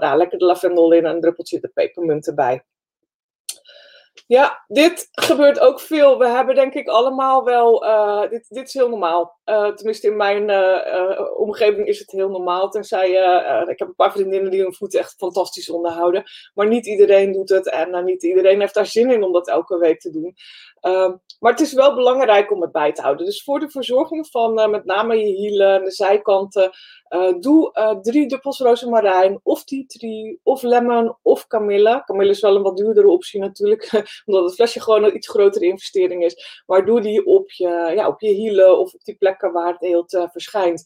nou, 0.00 0.16
lekker 0.16 0.38
de 0.38 0.44
lavendel 0.44 0.92
in 0.92 1.06
en 1.06 1.14
een 1.14 1.20
druppeltje 1.20 1.60
de 1.60 1.68
pepermunt 1.68 2.26
erbij. 2.26 2.64
Ja, 4.26 4.64
dit 4.68 5.08
gebeurt 5.10 5.60
ook 5.60 5.80
veel. 5.80 6.18
We 6.18 6.28
hebben 6.28 6.54
denk 6.54 6.74
ik 6.74 6.88
allemaal 6.88 7.44
wel. 7.44 7.84
Uh, 7.84 8.28
dit, 8.28 8.46
dit 8.48 8.66
is 8.66 8.74
heel 8.74 8.88
normaal. 8.88 9.38
Uh, 9.44 9.74
tenminste, 9.74 10.06
in 10.06 10.16
mijn 10.16 10.48
uh, 10.48 11.20
omgeving 11.36 11.86
is 11.86 11.98
het 11.98 12.10
heel 12.10 12.28
normaal. 12.28 12.70
Tenzij 12.70 13.08
ik 13.68 13.78
heb 13.78 13.88
een 13.88 13.94
paar 13.94 14.12
vriendinnen 14.12 14.50
die 14.50 14.62
hun 14.62 14.74
voeten 14.74 15.00
echt 15.00 15.14
fantastisch 15.16 15.70
onderhouden. 15.70 16.24
Maar 16.54 16.66
niet 16.66 16.86
iedereen 16.86 17.32
doet 17.32 17.48
het. 17.48 17.70
En 17.70 18.04
niet 18.04 18.22
iedereen 18.22 18.60
heeft 18.60 18.74
daar 18.74 18.86
zin 18.86 19.10
in 19.10 19.22
om 19.22 19.32
dat 19.32 19.48
elke 19.48 19.78
week 19.78 20.00
te 20.00 20.10
doen. 20.10 20.34
Ehm, 20.80 21.16
maar 21.38 21.52
het 21.52 21.60
is 21.60 21.72
wel 21.72 21.94
belangrijk 21.94 22.52
om 22.52 22.60
het 22.60 22.72
bij 22.72 22.92
te 22.92 23.02
houden. 23.02 23.26
Dus 23.26 23.42
voor 23.42 23.60
de 23.60 23.70
verzorging 23.70 24.28
van 24.30 24.70
met 24.70 24.84
name 24.84 25.16
je 25.16 25.34
hielen 25.34 25.74
en 25.74 25.84
de 25.84 25.90
zijkanten. 25.90 26.70
doe 27.40 27.98
drie 28.02 28.26
druppels 28.26 28.58
rozemarijn, 28.58 29.40
of 29.42 29.64
tea 29.64 29.84
tree, 29.86 30.40
of 30.42 30.62
lemon, 30.62 31.16
of 31.22 31.46
kamille. 31.46 32.02
Kamille 32.04 32.30
is 32.30 32.40
wel 32.40 32.56
een 32.56 32.62
wat 32.62 32.76
duurdere 32.76 33.08
optie 33.08 33.40
natuurlijk 33.40 33.90
omdat 34.26 34.44
het 34.44 34.54
flesje 34.54 34.80
gewoon 34.80 35.04
een 35.04 35.16
iets 35.16 35.28
grotere 35.28 35.66
investering 35.66 36.24
is. 36.24 36.62
Maar 36.66 36.84
doe 36.84 37.00
die 37.00 37.26
op 37.26 37.50
je, 37.50 37.92
ja, 37.94 38.08
op 38.08 38.20
je 38.20 38.30
hielen 38.30 38.78
of 38.78 38.94
op 38.94 39.04
die 39.04 39.16
plekken 39.16 39.52
waar 39.52 39.72
het 39.72 39.80
heel 39.80 40.04
uh, 40.08 40.24
verschijnt. 40.32 40.82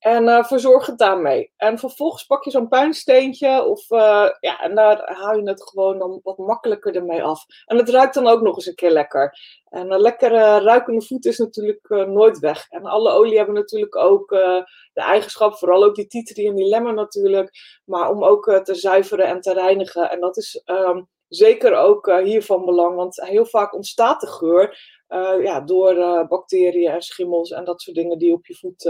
En 0.00 0.24
uh, 0.24 0.44
verzorg 0.44 0.86
het 0.86 0.98
daarmee. 0.98 1.52
En 1.56 1.78
vervolgens 1.78 2.24
pak 2.24 2.44
je 2.44 2.50
zo'n 2.50 2.68
puinsteentje. 2.68 3.64
Of, 3.64 3.90
uh, 3.90 4.28
ja, 4.40 4.60
en 4.60 4.74
daar 4.74 5.12
haal 5.14 5.36
je 5.36 5.48
het 5.48 5.62
gewoon 5.62 5.98
dan 5.98 6.20
wat 6.22 6.38
makkelijker 6.38 6.96
ermee 6.96 7.22
af. 7.22 7.44
En 7.66 7.76
het 7.76 7.88
ruikt 7.88 8.14
dan 8.14 8.26
ook 8.26 8.40
nog 8.40 8.56
eens 8.56 8.66
een 8.66 8.74
keer 8.74 8.90
lekker. 8.90 9.38
En 9.64 9.92
een 9.92 10.00
lekkere 10.00 10.58
ruikende 10.58 11.02
voet 11.02 11.24
is 11.24 11.38
natuurlijk 11.38 11.88
nooit 11.88 12.38
weg. 12.38 12.66
En 12.68 12.84
alle 12.84 13.10
olie 13.10 13.36
hebben 13.36 13.54
natuurlijk 13.54 13.96
ook 13.96 14.28
de 14.28 14.66
eigenschap, 14.92 15.56
vooral 15.56 15.84
ook 15.84 15.94
die 15.94 16.06
titri 16.06 16.46
en 16.46 16.54
die 16.54 16.68
lemon 16.68 16.94
natuurlijk. 16.94 17.50
Maar 17.84 18.10
om 18.10 18.24
ook 18.24 18.60
te 18.64 18.74
zuiveren 18.74 19.26
en 19.26 19.40
te 19.40 19.52
reinigen. 19.52 20.10
En 20.10 20.20
dat 20.20 20.36
is 20.36 20.62
um, 20.66 21.08
zeker 21.30 21.74
ook 21.74 22.06
uh, 22.06 22.16
hier 22.16 22.42
van 22.42 22.64
belang, 22.64 22.96
want 22.96 23.20
heel 23.26 23.46
vaak 23.46 23.74
ontstaat 23.74 24.20
de 24.20 24.26
geur 24.26 24.98
uh, 25.10 25.42
ja, 25.42 25.60
door 25.60 25.94
uh, 25.94 26.28
bacteriën 26.28 26.90
en 26.90 27.02
schimmels 27.02 27.50
en 27.50 27.64
dat 27.64 27.82
soort 27.82 27.96
dingen 27.96 28.18
die 28.18 28.32
op 28.32 28.46
je 28.46 28.54
voet 28.54 28.82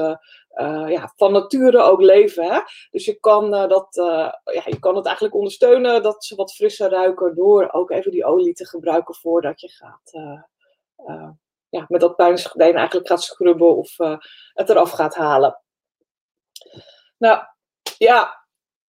ja, 0.89 1.13
van 1.17 1.33
nature 1.33 1.79
ook 1.79 2.01
leven. 2.01 2.53
Hè? 2.53 2.61
Dus 2.91 3.05
je 3.05 3.15
kan, 3.21 3.51
dat, 3.51 3.89
ja, 4.45 4.63
je 4.65 4.79
kan 4.79 4.97
het 4.97 5.07
eigenlijk 5.07 5.35
ondersteunen 5.35 6.03
dat 6.03 6.25
ze 6.25 6.35
wat 6.35 6.55
frisser 6.55 6.91
ruiken 6.91 7.35
door 7.35 7.73
ook 7.73 7.91
even 7.91 8.11
die 8.11 8.25
olie 8.25 8.55
te 8.55 8.67
gebruiken 8.67 9.15
voordat 9.15 9.61
je 9.61 9.69
gaat. 9.69 10.11
ja, 11.69 11.85
met 11.89 12.01
dat 12.01 12.17
puinsgordijn 12.17 12.77
eigenlijk 12.77 13.09
gaat 13.09 13.23
scrubben 13.23 13.77
of 13.77 13.97
het 14.53 14.69
eraf 14.69 14.91
gaat 14.91 15.15
halen. 15.15 15.63
Nou, 17.19 17.43
ja, 17.99 18.40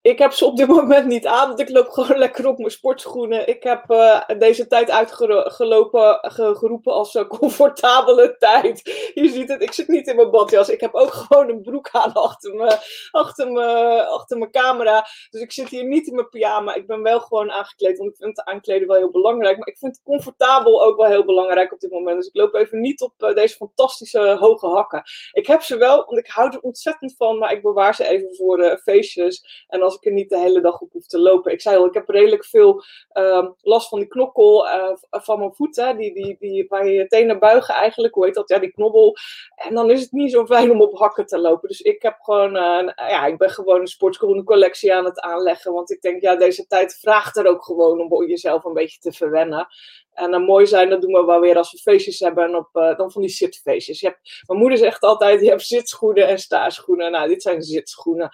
ik 0.01 0.19
heb 0.19 0.31
ze 0.31 0.45
op 0.45 0.57
dit 0.57 0.67
moment 0.79 1.05
niet 1.05 1.25
aan, 1.25 1.47
want 1.47 1.59
ik 1.59 1.69
loop 1.69 1.89
gewoon 1.89 2.17
lekker 2.17 2.47
op 2.47 2.57
mijn 2.57 2.71
sportschoenen. 2.71 3.47
Ik 3.47 3.63
heb 3.63 3.91
uh, 3.91 4.21
deze 4.37 4.67
tijd 4.67 4.89
uitgelopen, 4.89 6.19
geroepen 6.31 6.93
als 6.93 7.13
een 7.13 7.27
comfortabele 7.39 8.35
tijd. 8.37 8.81
Je 9.13 9.29
ziet 9.29 9.49
het, 9.49 9.61
ik 9.61 9.73
zit 9.73 9.87
niet 9.87 10.07
in 10.07 10.15
mijn 10.15 10.31
badjas. 10.31 10.69
Ik 10.69 10.81
heb 10.81 10.93
ook 10.93 11.13
gewoon 11.21 11.49
een 11.49 11.61
broek 11.61 11.89
aan 11.91 12.13
achter, 12.13 12.55
me, 12.55 12.77
achter, 13.11 13.51
me, 13.51 14.03
achter 14.05 14.37
mijn 14.37 14.51
camera. 14.51 15.05
Dus 15.29 15.41
ik 15.41 15.51
zit 15.51 15.69
hier 15.69 15.85
niet 15.85 16.07
in 16.07 16.15
mijn 16.15 16.29
pyjama. 16.29 16.73
Ik 16.73 16.87
ben 16.87 17.01
wel 17.01 17.19
gewoon 17.19 17.51
aangekleed, 17.51 17.97
want 17.97 18.09
ik 18.09 18.17
vind 18.17 18.37
het 18.37 18.45
aankleden 18.45 18.87
wel 18.87 18.97
heel 18.97 19.11
belangrijk. 19.11 19.57
Maar 19.57 19.67
ik 19.67 19.77
vind 19.77 20.01
comfortabel 20.03 20.83
ook 20.83 20.97
wel 20.97 21.07
heel 21.07 21.25
belangrijk 21.25 21.73
op 21.73 21.79
dit 21.79 21.91
moment. 21.91 22.17
Dus 22.17 22.27
ik 22.27 22.35
loop 22.35 22.53
even 22.53 22.79
niet 22.79 23.01
op 23.01 23.13
uh, 23.17 23.33
deze 23.33 23.55
fantastische 23.55 24.35
hoge 24.39 24.67
hakken. 24.67 25.03
Ik 25.31 25.47
heb 25.47 25.61
ze 25.61 25.77
wel, 25.77 26.05
want 26.05 26.17
ik 26.17 26.27
hou 26.27 26.49
er 26.49 26.59
ontzettend 26.59 27.15
van, 27.17 27.37
maar 27.37 27.51
ik 27.51 27.61
bewaar 27.61 27.95
ze 27.95 28.07
even 28.07 28.35
voor 28.35 28.57
de 28.57 28.79
feestjes. 28.83 29.65
En 29.67 29.81
als 29.89 29.97
ik 29.97 30.05
er 30.05 30.11
niet 30.11 30.29
de 30.29 30.39
hele 30.39 30.61
dag 30.61 30.81
op 30.81 30.91
hoef 30.91 31.05
te 31.05 31.19
lopen. 31.19 31.51
Ik 31.51 31.61
zei 31.61 31.77
al, 31.77 31.85
ik 31.85 31.93
heb 31.93 32.09
redelijk 32.09 32.45
veel 32.45 32.83
um, 33.13 33.55
last 33.61 33.89
van 33.89 33.99
die 33.99 34.07
knokkel 34.07 34.67
uh, 34.67 34.91
van 35.09 35.39
mijn 35.39 35.53
voeten. 35.53 35.97
Die, 35.97 36.13
die, 36.13 36.35
die, 36.39 36.65
waar 36.67 36.87
je 36.87 37.07
tenen 37.07 37.39
buigen 37.39 37.73
eigenlijk, 37.73 38.13
hoe 38.13 38.25
heet 38.25 38.33
dat? 38.33 38.49
Ja, 38.49 38.59
die 38.59 38.71
knobbel. 38.71 39.15
En 39.55 39.73
dan 39.73 39.89
is 39.89 40.01
het 40.01 40.11
niet 40.11 40.31
zo 40.31 40.45
fijn 40.45 40.71
om 40.71 40.81
op 40.81 40.97
hakken 40.97 41.25
te 41.25 41.39
lopen. 41.39 41.67
Dus 41.67 41.81
ik 41.81 42.01
heb 42.01 42.17
gewoon, 42.21 42.55
uh, 42.55 42.89
ja, 42.95 43.25
ik 43.25 43.37
ben 43.37 43.49
gewoon 43.49 43.79
een 43.79 43.87
sportschoenencollectie 43.87 44.95
aan 44.95 45.05
het 45.05 45.19
aanleggen. 45.19 45.73
Want 45.73 45.91
ik 45.91 46.01
denk, 46.01 46.21
ja, 46.21 46.35
deze 46.35 46.67
tijd 46.67 46.97
vraagt 47.01 47.37
er 47.37 47.47
ook 47.47 47.63
gewoon 47.63 48.01
om 48.01 48.27
jezelf 48.27 48.63
een 48.63 48.73
beetje 48.73 48.99
te 48.99 49.11
verwennen. 49.11 49.67
En 50.13 50.31
dan 50.31 50.43
mooi 50.43 50.67
zijn, 50.67 50.89
dat 50.89 51.01
doen 51.01 51.13
we 51.13 51.25
wel 51.25 51.39
weer 51.39 51.57
als 51.57 51.71
we 51.71 51.77
feestjes 51.77 52.19
hebben. 52.19 52.43
En 52.43 52.55
op, 52.55 52.69
dan 52.71 53.11
van 53.11 53.21
die 53.21 53.31
zitfeestjes. 53.31 54.01
Mijn 54.01 54.59
moeder 54.59 54.77
zegt 54.77 55.01
altijd, 55.01 55.41
je 55.41 55.49
hebt 55.49 55.65
zitschoenen 55.65 56.27
en 56.27 56.39
staarschoenen. 56.39 57.11
Nou, 57.11 57.27
dit 57.27 57.41
zijn 57.41 57.61
zitschoenen. 57.61 58.29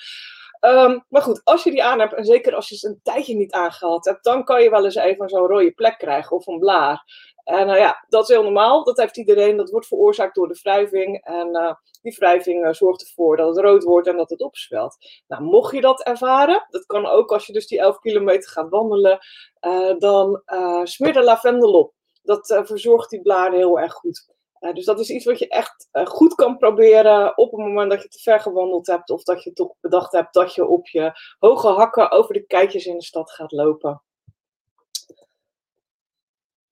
Um, 0.66 1.06
maar 1.10 1.22
goed, 1.22 1.42
als 1.44 1.64
je 1.64 1.72
die 1.72 1.84
aan 1.84 2.00
hebt, 2.00 2.14
en 2.14 2.26
zeker 2.26 2.56
als 2.56 2.70
je 2.70 2.76
ze 2.76 2.88
een 2.88 3.00
tijdje 3.04 3.36
niet 3.36 3.52
aangehad 3.52 4.06
hebt, 4.06 4.24
dan 4.24 4.44
kan 4.44 4.64
je 4.64 4.70
wel 4.70 4.86
eens 4.86 4.96
even 4.96 5.30
zo'n 5.30 5.48
rode 5.48 5.72
plek 5.72 5.98
krijgen 5.98 6.36
of 6.36 6.48
een 6.48 6.60
blaar. 6.60 7.04
En 7.44 7.70
uh, 7.70 7.78
ja, 7.78 8.06
dat 8.10 8.22
is 8.22 8.36
heel 8.36 8.44
normaal. 8.44 8.84
Dat 8.84 8.98
heeft 8.98 9.18
iedereen. 9.18 9.58
Dat 9.58 9.70
wordt 9.70 9.88
veroorzaakt 9.88 10.36
door 10.36 10.48
de 10.48 10.60
wrijving. 10.62 11.24
En 11.24 11.48
uh, 11.48 11.74
die 12.02 12.16
wrijving 12.18 12.66
uh, 12.66 12.74
zorgt 12.74 13.02
ervoor 13.02 13.38
dat 13.38 13.56
het 13.56 13.66
rood 13.66 13.84
wordt 13.84 14.08
en 14.08 14.18
dat 14.18 14.30
het 14.30 14.42
opzwelt. 14.42 14.98
Nou, 15.28 15.44
mocht 15.44 15.74
je 15.74 15.82
dat 15.82 16.04
ervaren, 16.04 16.66
dat 16.70 16.86
kan 16.86 17.06
ook 17.06 17.32
als 17.32 17.46
je 17.46 17.54
dus 17.54 17.68
die 17.68 17.80
11 17.80 18.00
kilometer 18.00 18.50
gaat 18.50 18.70
wandelen, 18.70 19.20
dan 19.98 20.42
smeer 20.84 21.14
de 21.14 21.24
lavendel 21.24 21.74
op. 21.74 21.94
Dat 22.24 22.62
verzorgt 22.66 23.10
die 23.10 23.22
blaren 23.22 23.58
heel 23.58 23.80
erg 23.80 23.94
goed. 23.94 24.35
Uh, 24.66 24.74
dus 24.74 24.86
dat 24.86 25.00
is 25.00 25.10
iets 25.10 25.26
wat 25.26 25.40
je 25.40 25.48
echt 25.48 25.90
uh, 25.92 26.06
goed 26.06 26.36
kan 26.36 26.58
proberen 26.58 27.38
op 27.38 27.52
het 27.52 27.60
moment 27.60 27.92
dat 27.92 28.02
je 28.02 28.08
te 28.08 28.20
ver 28.20 28.40
gewandeld 28.40 28.88
hebt. 28.88 29.10
Of 29.10 29.24
dat 29.24 29.44
je 29.44 29.54
toch 29.54 29.74
bedacht 29.82 30.12
hebt 30.12 30.34
dat 30.34 30.56
je 30.56 30.66
op 30.66 30.88
je 30.88 31.12
hoge 31.40 31.68
hakken 31.68 32.12
over 32.12 32.34
de 32.34 32.46
keitjes 32.46 32.86
in 32.86 32.98
de 32.98 33.04
stad 33.04 33.32
gaat 33.32 33.52
lopen. 33.52 34.02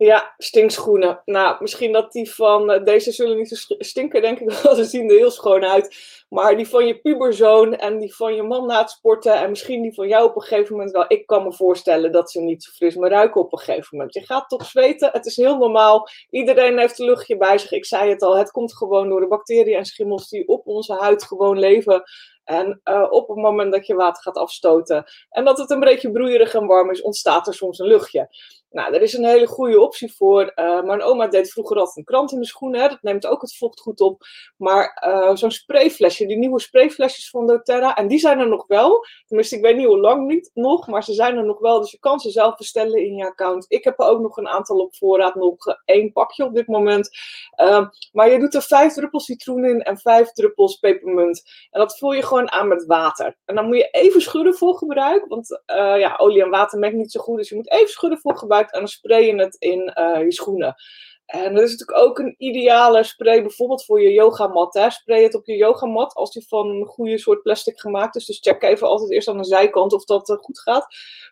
Ja, 0.04 0.34
stinkschoenen. 0.38 1.22
Nou, 1.26 1.58
misschien 1.60 1.92
dat 1.92 2.12
die 2.12 2.32
van 2.32 2.72
uh, 2.72 2.84
deze 2.84 3.12
zullen 3.12 3.38
niet 3.38 3.68
stinken, 3.80 4.22
denk 4.22 4.40
ik 4.40 4.52
wel. 4.62 4.76
Ze 4.76 4.84
zien 4.84 5.10
er 5.10 5.16
heel 5.16 5.32
schoon 5.32 5.66
uit. 5.66 5.96
Maar 6.30 6.56
die 6.56 6.68
van 6.68 6.88
je 6.88 7.00
puberzoon 7.00 7.76
en 7.76 8.00
die 8.00 8.16
van 8.16 8.36
je 8.36 8.44
man 8.44 8.66
na 8.66 8.80
het 8.80 8.90
sporten. 8.90 9.34
En 9.34 9.50
misschien 9.50 9.82
die 9.82 9.94
van 9.94 10.08
jou 10.08 10.30
op 10.30 10.36
een 10.36 10.42
gegeven 10.42 10.76
moment 10.76 10.92
wel. 10.92 11.06
Ik 11.08 11.26
kan 11.26 11.44
me 11.44 11.54
voorstellen 11.54 12.12
dat 12.12 12.32
ze 12.32 12.42
niet 12.42 12.64
zo 12.64 12.72
fris 12.72 12.96
meer 12.96 13.10
ruiken 13.10 13.42
op 13.42 13.54
een 13.54 13.60
gegeven 13.60 13.98
moment. 13.98 14.14
Je 14.14 14.26
gaat 14.26 14.50
toch 14.50 14.66
zweten. 14.66 15.10
Het 15.12 15.26
is 15.26 15.36
heel 15.36 15.58
normaal. 15.58 16.10
Iedereen 16.30 16.80
heeft 16.80 17.00
een 17.00 17.06
luchtje 17.06 17.38
bij 17.38 17.58
zich. 17.58 17.72
Ik 17.72 17.86
zei 17.86 18.10
het 18.10 18.22
al. 18.22 18.38
Het 18.38 18.52
komt 18.52 18.76
gewoon 18.76 19.10
door 19.10 19.20
de 19.20 19.28
bacteriën 19.28 19.78
en 19.78 19.86
schimmels 19.86 20.30
die 20.30 20.48
op 20.48 20.68
onze 20.68 20.94
huid 20.94 21.24
gewoon 21.24 21.60
leven. 21.60 22.04
En 22.44 22.82
uh, 22.84 23.08
op 23.10 23.28
het 23.28 23.38
moment 23.38 23.72
dat 23.72 23.88
je 23.88 23.96
water 23.96 24.24
gaat 24.24 24.38
afstoten 24.38 25.04
en 25.30 25.46
dat 25.46 25.58
het 25.58 25.70
een 25.70 25.80
beetje 25.80 26.12
broeierig 26.12 26.54
en 26.54 26.66
warm 26.66 26.92
is, 26.92 27.02
ontstaat 27.02 27.48
er 27.48 27.54
soms 27.54 27.80
een 27.80 27.88
luchtje. 27.88 28.30
Nou, 28.74 28.94
er 28.94 29.02
is 29.02 29.14
een 29.14 29.26
hele 29.26 29.48
goede 29.48 29.82
optie 29.82 30.16
voor. 30.16 30.52
Uh, 30.56 30.84
mijn 30.84 31.02
oma 31.02 31.28
deed 31.28 31.52
vroeger 31.52 31.78
altijd 31.78 31.98
een 31.98 32.04
krant 32.04 32.32
in 32.32 32.40
de 32.40 32.46
schoenen. 32.46 32.82
Hè. 32.82 32.88
Dat 32.88 33.02
neemt 33.02 33.26
ook 33.26 33.42
het 33.42 33.58
vocht 33.58 33.80
goed 33.80 34.02
op. 34.02 34.22
Maar 34.58 35.04
uh, 35.08 35.36
zo'n 35.36 35.52
sprayflesje, 35.52 36.26
die 36.26 36.38
nieuwe 36.38 36.60
sprayflesjes 36.60 37.30
van 37.30 37.48
doTERRA. 37.48 37.96
En 37.96 38.08
die 38.08 38.20
zijn 38.20 38.40
er 38.40 38.48
nog 38.48 38.68
wel. 38.68 39.06
Tenminste, 39.26 39.56
ik 39.56 39.62
weet 39.62 39.76
niet 39.76 39.86
hoe 39.86 40.00
lang 40.00 40.28
niet 40.28 40.52
nog. 40.54 40.88
Maar 40.88 41.04
ze 41.04 41.14
zijn 41.14 41.38
er 41.38 41.46
nog 41.46 41.60
wel. 41.60 41.82
Dus 41.82 41.92
je 41.92 42.00
kan 42.00 42.20
ze 42.20 42.32
zelf 42.32 42.56
bestellen 42.56 43.06
in 43.06 43.16
je 43.16 43.26
account. 43.26 43.66
Ik 43.68 43.84
heb 43.84 44.00
er 44.00 44.06
ook 44.06 44.22
nog 44.22 44.38
een 44.38 44.48
aantal 44.48 44.78
op 44.78 44.96
voorraad. 44.96 45.36
Nog 45.36 45.58
één 45.86 46.12
pakje 46.12 46.46
op 46.46 46.54
dit 46.54 46.68
moment. 46.68 47.10
Uh, 47.62 47.88
maar 48.12 48.30
je 48.30 48.40
doet 48.40 48.54
er 48.54 48.62
vijf 48.62 48.94
druppels 48.94 49.26
citroen 49.26 49.66
in 49.66 49.82
en 49.82 49.98
vijf 49.98 50.32
druppels 50.32 50.76
pepermunt. 50.76 51.44
En 51.72 51.80
dat 51.80 51.98
vul 51.98 52.14
je 52.14 52.24
gewoon 52.34 52.52
aan 52.52 52.68
met 52.68 52.86
water. 52.86 53.38
En 53.46 53.56
dan 53.56 53.66
moet 53.66 53.78
je 53.78 53.90
even 53.92 54.22
schudden 54.22 54.54
voor 54.54 54.78
gebruik. 54.78 55.26
Want 55.28 55.62
ja, 55.98 56.16
olie 56.18 56.44
en 56.44 56.50
water 56.50 56.80
mengt 56.80 56.96
niet 56.96 57.12
zo 57.12 57.22
goed. 57.22 57.38
Dus 57.38 57.50
je 57.50 57.56
moet 57.56 57.72
even 57.72 57.90
schudden 57.90 58.20
voor 58.20 58.38
gebruik 58.38 58.72
en 58.72 58.80
dan 58.80 58.88
spray 58.88 59.26
je 59.26 59.36
het 59.36 59.56
in 59.56 59.94
uh, 60.00 60.22
je 60.22 60.32
schoenen. 60.32 60.76
En 61.26 61.54
dat 61.54 61.64
is 61.64 61.72
natuurlijk 61.72 62.08
ook 62.08 62.20
een 62.20 62.36
ideale 62.38 63.04
spray, 63.04 63.42
bijvoorbeeld 63.42 63.86
voor 63.86 64.02
je 64.02 64.12
yogamat. 64.12 64.86
Spray 64.88 65.24
het 65.24 65.36
op 65.36 65.46
je 65.46 65.56
yogamat 65.56 66.14
als 66.14 66.32
die 66.32 66.48
van 66.48 66.68
een 66.68 66.86
goede 66.86 67.18
soort 67.18 67.42
plastic 67.42 67.80
gemaakt 67.80 68.16
is. 68.16 68.26
Dus 68.26 68.40
check 68.40 68.64
even 68.64 68.88
altijd 68.88 69.12
eerst 69.12 69.28
aan 69.28 69.38
de 69.38 69.44
zijkant 69.44 69.94
of 69.94 70.06
dat 70.06 70.38
goed 70.42 70.60
gaat. 70.60 70.88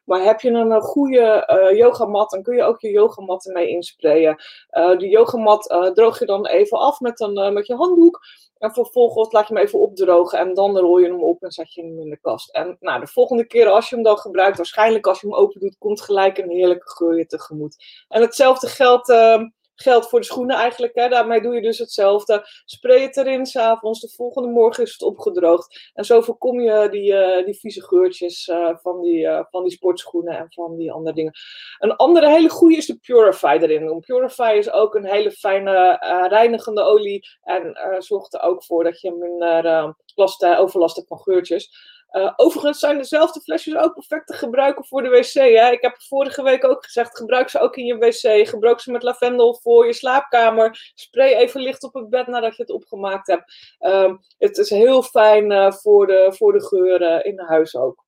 Maar 0.06 0.24
heb 0.24 0.42
je 0.42 0.50
een 0.50 0.82
goede 0.82 1.48
uh, 1.48 1.78
yogamat, 1.78 2.30
dan 2.30 2.44
kun 2.44 2.56
je 2.56 2.64
ook 2.64 2.82
je 2.82 2.90
yogamat 2.90 3.46
ermee 3.46 3.68
insprayen. 3.68 4.44
Uh, 4.72 4.98
die 4.98 5.10
yogamat 5.10 5.72
uh, 5.72 5.90
droog 5.92 6.20
je 6.20 6.26
dan 6.26 6.48
even 6.48 6.78
af 6.78 7.00
met, 7.00 7.20
een, 7.20 7.54
met 7.54 7.68
je 7.68 7.76
handdoek. 7.76 8.20
En 8.62 8.74
vervolgens 8.74 9.32
laat 9.32 9.48
je 9.48 9.54
hem 9.54 9.64
even 9.64 9.80
opdrogen 9.80 10.40
en 10.40 10.54
dan 10.54 10.78
rol 10.78 10.98
je 10.98 11.08
hem 11.08 11.24
op 11.24 11.44
en 11.44 11.52
zet 11.52 11.74
je 11.74 11.82
hem 11.82 12.00
in 12.00 12.10
de 12.10 12.20
kast. 12.22 12.50
En 12.50 12.78
nou, 12.80 13.00
de 13.00 13.08
volgende 13.08 13.46
keer 13.46 13.68
als 13.68 13.90
je 13.90 13.96
hem 13.96 14.04
dan 14.04 14.18
gebruikt, 14.18 14.58
waarschijnlijk 14.58 15.08
als 15.08 15.22
je 15.22 15.28
hem 15.28 15.36
open 15.36 15.60
doet, 15.60 15.78
komt 15.78 16.02
gelijk 16.02 16.38
een 16.38 16.50
heerlijke 16.50 16.90
geur 16.90 17.18
je 17.18 17.26
tegemoet. 17.26 18.06
En 18.08 18.22
hetzelfde 18.22 18.68
geldt 18.68 19.10
ehm, 19.10 19.50
geldt 19.82 20.10
voor 20.10 20.20
de 20.20 20.26
schoenen 20.26 20.56
eigenlijk. 20.56 20.96
Hè. 20.96 21.10
Daarmee 21.10 21.42
doe 21.42 21.56
je 21.56 21.62
dus 21.62 21.80
hetzelfde. 21.80 22.46
Spray 22.66 23.02
het 23.02 23.18
erin 23.18 23.46
s'avonds. 23.46 24.00
De 24.00 24.10
volgende 24.10 24.48
morgen 24.48 24.84
is 24.84 24.92
het 24.92 25.02
opgedroogd. 25.02 25.92
En 25.94 26.06
zo 26.06 26.22
voorkom 26.22 26.62
je 26.62 26.88
die, 26.92 27.12
uh, 27.12 27.46
die 27.46 27.60
vieze 27.60 27.84
geurtjes 27.84 28.48
uh, 28.48 28.70
van, 28.82 29.02
die, 29.02 29.20
uh, 29.20 29.44
van 29.50 29.64
die 29.64 29.72
sportschoenen 29.72 30.38
en 30.38 30.52
van 30.52 30.78
die 30.78 30.92
andere 30.92 31.16
dingen. 31.16 31.34
Een 31.80 31.96
andere 31.96 32.30
hele 32.30 32.50
goede 32.50 32.76
is 32.76 32.86
de 32.86 32.98
Purify 32.98 33.58
erin 33.62 33.86
doen. 33.86 34.00
Purify 34.00 34.56
is 34.58 34.72
ook 34.72 34.96
een 34.96 35.06
hele 35.06 35.32
fijne 35.32 35.98
reinigende 36.30 36.82
olie. 36.82 37.28
En 37.44 37.78
zorgt 37.98 38.34
er 38.34 38.42
ook 38.42 38.64
voor 38.64 38.84
dat 38.84 39.02
je 39.02 39.12
minder 39.12 39.96
last, 40.16 40.46
overlast 40.46 40.96
hebt 40.96 41.08
van 41.08 41.20
geurtjes. 41.20 41.70
Uh, 42.12 42.34
overigens 42.36 42.80
zijn 42.80 42.98
dezelfde 42.98 43.42
flesjes 43.42 43.76
ook 43.76 43.94
perfect 43.94 44.28
te 44.28 44.34
gebruiken 44.34 44.86
voor 44.86 45.04
de 45.04 45.10
wc. 45.10 45.34
Hè? 45.34 45.72
Ik 45.72 45.82
heb 45.82 46.02
vorige 46.02 46.44
week 46.44 46.66
ook 46.66 46.84
gezegd, 46.84 47.18
gebruik 47.18 47.50
ze 47.50 47.60
ook 47.60 47.76
in 47.76 47.86
je 47.86 47.98
wc. 47.98 48.48
Gebruik 48.48 48.80
ze 48.80 48.92
met 48.92 49.04
lavendel 49.04 49.60
voor 49.62 49.86
je 49.86 49.94
slaapkamer. 49.94 50.92
Spray 50.96 51.34
even 51.34 51.62
licht 51.62 51.84
op 51.84 51.94
het 51.94 52.10
bed 52.10 52.28
nadat 52.28 52.56
je 52.56 52.62
het 52.62 52.72
opgemaakt 52.72 53.28
hebt. 53.28 53.76
Um, 53.80 54.20
het 54.38 54.58
is 54.58 54.70
heel 54.70 55.04
fijn 55.04 55.52
uh, 55.52 55.72
voor, 55.72 56.08
de, 56.08 56.34
voor 56.38 56.54
de 56.54 56.66
geuren 56.66 57.24
in 57.24 57.40
huis 57.40 57.76
ook. 57.76 58.06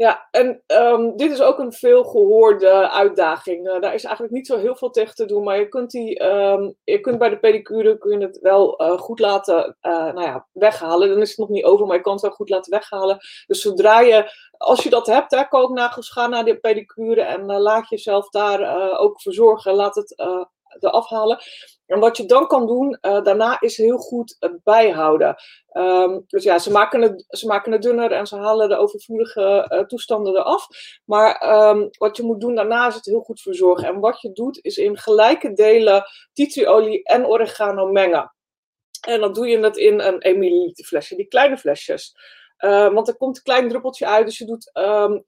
Ja, 0.00 0.28
en 0.30 0.62
um, 0.66 1.16
dit 1.16 1.30
is 1.30 1.40
ook 1.40 1.58
een 1.58 1.72
veel 1.72 2.04
gehoorde 2.04 2.90
uitdaging. 2.90 3.66
Uh, 3.66 3.80
daar 3.80 3.94
is 3.94 4.04
eigenlijk 4.04 4.34
niet 4.34 4.46
zo 4.46 4.58
heel 4.58 4.76
veel 4.76 4.90
tegen 4.90 5.14
te 5.14 5.24
doen, 5.24 5.44
maar 5.44 5.58
je 5.58 5.68
kunt, 5.68 5.90
die, 5.90 6.22
um, 6.24 6.74
je 6.84 7.00
kunt 7.00 7.18
bij 7.18 7.28
de 7.28 7.38
pedicure 7.38 7.98
kun 7.98 8.18
je 8.18 8.26
het 8.26 8.38
wel 8.38 8.82
uh, 8.82 8.98
goed 8.98 9.18
laten 9.18 9.76
uh, 9.82 9.92
nou 9.92 10.22
ja, 10.22 10.46
weghalen. 10.52 11.08
Dan 11.08 11.20
is 11.20 11.28
het 11.28 11.38
nog 11.38 11.48
niet 11.48 11.64
over, 11.64 11.86
maar 11.86 11.96
je 11.96 12.02
kan 12.02 12.12
het 12.12 12.22
wel 12.22 12.30
goed 12.30 12.48
laten 12.48 12.70
weghalen. 12.70 13.18
Dus 13.46 13.60
zodra 13.60 14.00
je, 14.00 14.32
als 14.50 14.82
je 14.82 14.90
dat 14.90 15.06
hebt, 15.06 15.30
hè, 15.30 15.48
kooknagels, 15.48 16.10
ga 16.10 16.26
naar 16.26 16.44
de 16.44 16.60
pedicure 16.60 17.22
en 17.22 17.52
laat 17.52 17.88
jezelf 17.88 18.28
daar 18.28 18.98
ook 18.98 19.20
verzorgen. 19.20 19.74
Laat 19.74 19.94
het 19.94 20.14
eraf 20.78 21.08
halen. 21.08 21.38
En 21.90 21.98
wat 21.98 22.16
je 22.16 22.26
dan 22.26 22.46
kan 22.46 22.66
doen, 22.66 22.98
uh, 23.02 23.22
daarna 23.22 23.60
is 23.60 23.76
heel 23.76 23.98
goed 23.98 24.36
bijhouden. 24.64 25.36
Um, 25.72 26.24
dus 26.26 26.44
ja, 26.44 26.58
ze 26.58 26.70
maken, 26.70 27.02
het, 27.02 27.24
ze 27.28 27.46
maken 27.46 27.72
het 27.72 27.82
dunner 27.82 28.12
en 28.12 28.26
ze 28.26 28.36
halen 28.36 28.68
de 28.68 28.76
overvloedige 28.76 29.68
uh, 29.72 29.80
toestanden 29.80 30.36
eraf. 30.36 30.66
Maar 31.04 31.58
um, 31.68 31.88
wat 31.98 32.16
je 32.16 32.22
moet 32.22 32.40
doen 32.40 32.54
daarna 32.54 32.86
is 32.86 32.94
het 32.94 33.04
heel 33.04 33.20
goed 33.20 33.40
verzorgen. 33.40 33.88
En 33.88 34.00
wat 34.00 34.20
je 34.20 34.32
doet, 34.32 34.58
is 34.64 34.76
in 34.76 34.98
gelijke 34.98 35.52
delen 35.52 36.04
tea 36.32 36.46
tree 36.46 36.68
olie 36.68 37.04
en 37.04 37.26
oregano 37.26 37.86
mengen. 37.86 38.34
En 39.08 39.20
dan 39.20 39.32
doe 39.32 39.48
je 39.48 39.58
het 39.58 39.76
in 39.76 40.00
een 40.00 40.20
1 40.20 40.38
milliliter 40.38 40.84
flesje, 40.84 41.16
die 41.16 41.28
kleine 41.28 41.58
flesjes. 41.58 42.14
Uh, 42.58 42.92
want 42.92 43.08
er 43.08 43.16
komt 43.16 43.36
een 43.36 43.42
klein 43.42 43.68
druppeltje 43.68 44.06
uit, 44.06 44.26
dus 44.26 44.38
je 44.38 44.46
doet 44.46 44.70
um, 44.74 45.24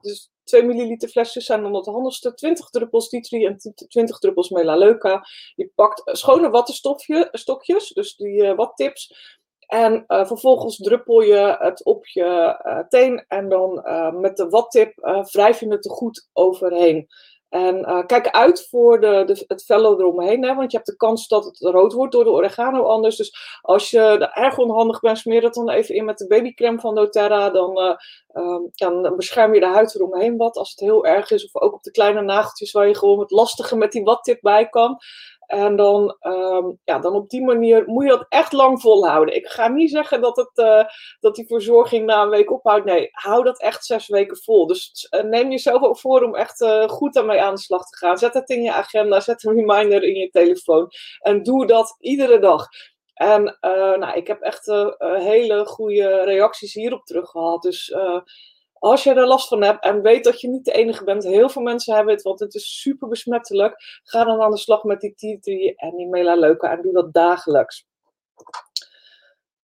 dus 0.00 0.30
2 0.50 0.62
milliliter 0.62 1.08
flesjes 1.08 1.44
zijn 1.44 1.62
dan 1.62 1.74
het 1.74 1.86
handigste. 1.86 2.34
20 2.34 2.70
druppels 2.70 3.08
ditri 3.08 3.46
en 3.46 3.56
20 3.88 4.18
druppels 4.18 4.50
melaleuca. 4.50 5.26
Je 5.54 5.70
pakt 5.74 6.02
schone 6.04 6.50
wattenstokjes, 6.50 7.88
dus 7.88 8.16
die 8.16 8.42
uh, 8.42 8.54
wattips. 8.54 9.28
En 9.66 10.04
uh, 10.08 10.26
vervolgens 10.26 10.76
druppel 10.76 11.20
je 11.20 11.56
het 11.58 11.84
op 11.84 12.06
je 12.06 12.60
uh, 12.66 12.78
teen 12.88 13.24
en 13.28 13.48
dan 13.48 13.84
met 14.20 14.36
de 14.36 14.48
wattip 14.48 14.92
wrijf 15.32 15.60
je 15.60 15.68
het 15.68 15.84
er 15.84 15.90
goed 15.90 16.28
overheen. 16.32 17.08
En 17.50 17.78
uh, 17.78 18.06
kijk 18.06 18.30
uit 18.30 18.68
voor 18.68 19.00
de, 19.00 19.22
de, 19.26 19.44
het 19.46 19.64
fellow 19.64 20.00
eromheen, 20.00 20.44
hè, 20.44 20.54
want 20.54 20.70
je 20.70 20.76
hebt 20.76 20.88
de 20.88 20.96
kans 20.96 21.28
dat 21.28 21.44
het 21.44 21.58
rood 21.58 21.92
wordt 21.92 22.12
door 22.12 22.24
de 22.24 22.30
oregano 22.30 22.82
anders. 22.82 23.16
Dus 23.16 23.58
als 23.62 23.90
je 23.90 24.00
er 24.00 24.30
erg 24.32 24.58
onhandig 24.58 25.00
bent, 25.00 25.18
smeer 25.18 25.42
het 25.42 25.54
dan 25.54 25.70
even 25.70 25.94
in 25.94 26.04
met 26.04 26.18
de 26.18 26.26
babycreme 26.26 26.80
van 26.80 26.94
doTERRA. 26.94 27.50
Dan, 27.50 27.78
uh, 27.78 27.96
um, 28.44 28.70
dan 28.74 29.16
bescherm 29.16 29.54
je 29.54 29.60
de 29.60 29.66
huid 29.66 29.94
eromheen 29.94 30.36
wat 30.36 30.56
als 30.56 30.70
het 30.70 30.80
heel 30.80 31.06
erg 31.06 31.30
is. 31.30 31.44
Of 31.44 31.62
ook 31.62 31.74
op 31.74 31.82
de 31.82 31.90
kleine 31.90 32.22
nageltjes 32.22 32.72
waar 32.72 32.88
je 32.88 32.96
gewoon 32.96 33.20
het 33.20 33.30
lastige 33.30 33.76
met 33.76 33.92
die 33.92 34.04
wattip 34.04 34.40
bij 34.40 34.68
kan. 34.68 34.98
En 35.50 35.76
dan, 35.76 36.16
um, 36.20 36.78
ja, 36.84 36.98
dan 36.98 37.14
op 37.14 37.30
die 37.30 37.44
manier 37.44 37.82
moet 37.86 38.04
je 38.04 38.10
dat 38.10 38.26
echt 38.28 38.52
lang 38.52 38.80
volhouden. 38.80 39.34
Ik 39.34 39.46
ga 39.46 39.68
niet 39.68 39.90
zeggen 39.90 40.20
dat, 40.20 40.36
het, 40.36 40.50
uh, 40.54 40.84
dat 41.20 41.34
die 41.34 41.46
verzorging 41.46 42.06
na 42.06 42.22
een 42.22 42.28
week 42.28 42.50
ophoudt. 42.50 42.84
Nee, 42.84 43.08
hou 43.12 43.44
dat 43.44 43.60
echt 43.60 43.84
zes 43.84 44.08
weken 44.08 44.36
vol. 44.36 44.66
Dus 44.66 45.06
uh, 45.10 45.22
neem 45.22 45.50
jezelf 45.50 45.82
ook 45.82 45.98
voor 45.98 46.22
om 46.22 46.34
echt 46.34 46.60
uh, 46.60 46.88
goed 46.88 47.14
daarmee 47.14 47.42
aan 47.42 47.54
de 47.54 47.60
slag 47.60 47.88
te 47.88 47.96
gaan. 47.96 48.18
Zet 48.18 48.34
het 48.34 48.48
in 48.48 48.62
je 48.62 48.72
agenda, 48.72 49.20
zet 49.20 49.44
een 49.44 49.54
reminder 49.54 50.02
in 50.02 50.14
je 50.14 50.30
telefoon. 50.30 50.90
En 51.20 51.42
doe 51.42 51.66
dat 51.66 51.96
iedere 51.98 52.38
dag. 52.38 52.66
En 53.14 53.58
nou, 53.98 54.12
ik 54.16 54.26
heb 54.26 54.40
echt 54.40 54.66
hele 54.98 55.66
goede 55.66 56.24
reacties 56.24 56.74
hierop 56.74 57.04
terug 57.04 57.30
gehad. 57.30 57.62
Dus 57.62 57.94
als 58.80 59.04
je 59.04 59.14
er 59.14 59.26
last 59.26 59.48
van 59.48 59.62
hebt 59.62 59.84
en 59.84 60.02
weet 60.02 60.24
dat 60.24 60.40
je 60.40 60.48
niet 60.48 60.64
de 60.64 60.72
enige 60.72 61.04
bent, 61.04 61.24
heel 61.24 61.48
veel 61.48 61.62
mensen 61.62 61.94
hebben 61.94 62.14
het, 62.14 62.22
want 62.22 62.40
het 62.40 62.54
is 62.54 62.80
super 62.80 63.08
besmettelijk, 63.08 64.00
ga 64.02 64.24
dan 64.24 64.42
aan 64.42 64.50
de 64.50 64.58
slag 64.58 64.82
met 64.82 65.00
die 65.00 65.38
tree 65.40 65.74
en 65.76 65.96
die 65.96 66.08
melaleuca 66.08 66.70
en 66.70 66.82
doe 66.82 66.92
dat 66.92 67.12
dagelijks. 67.12 67.86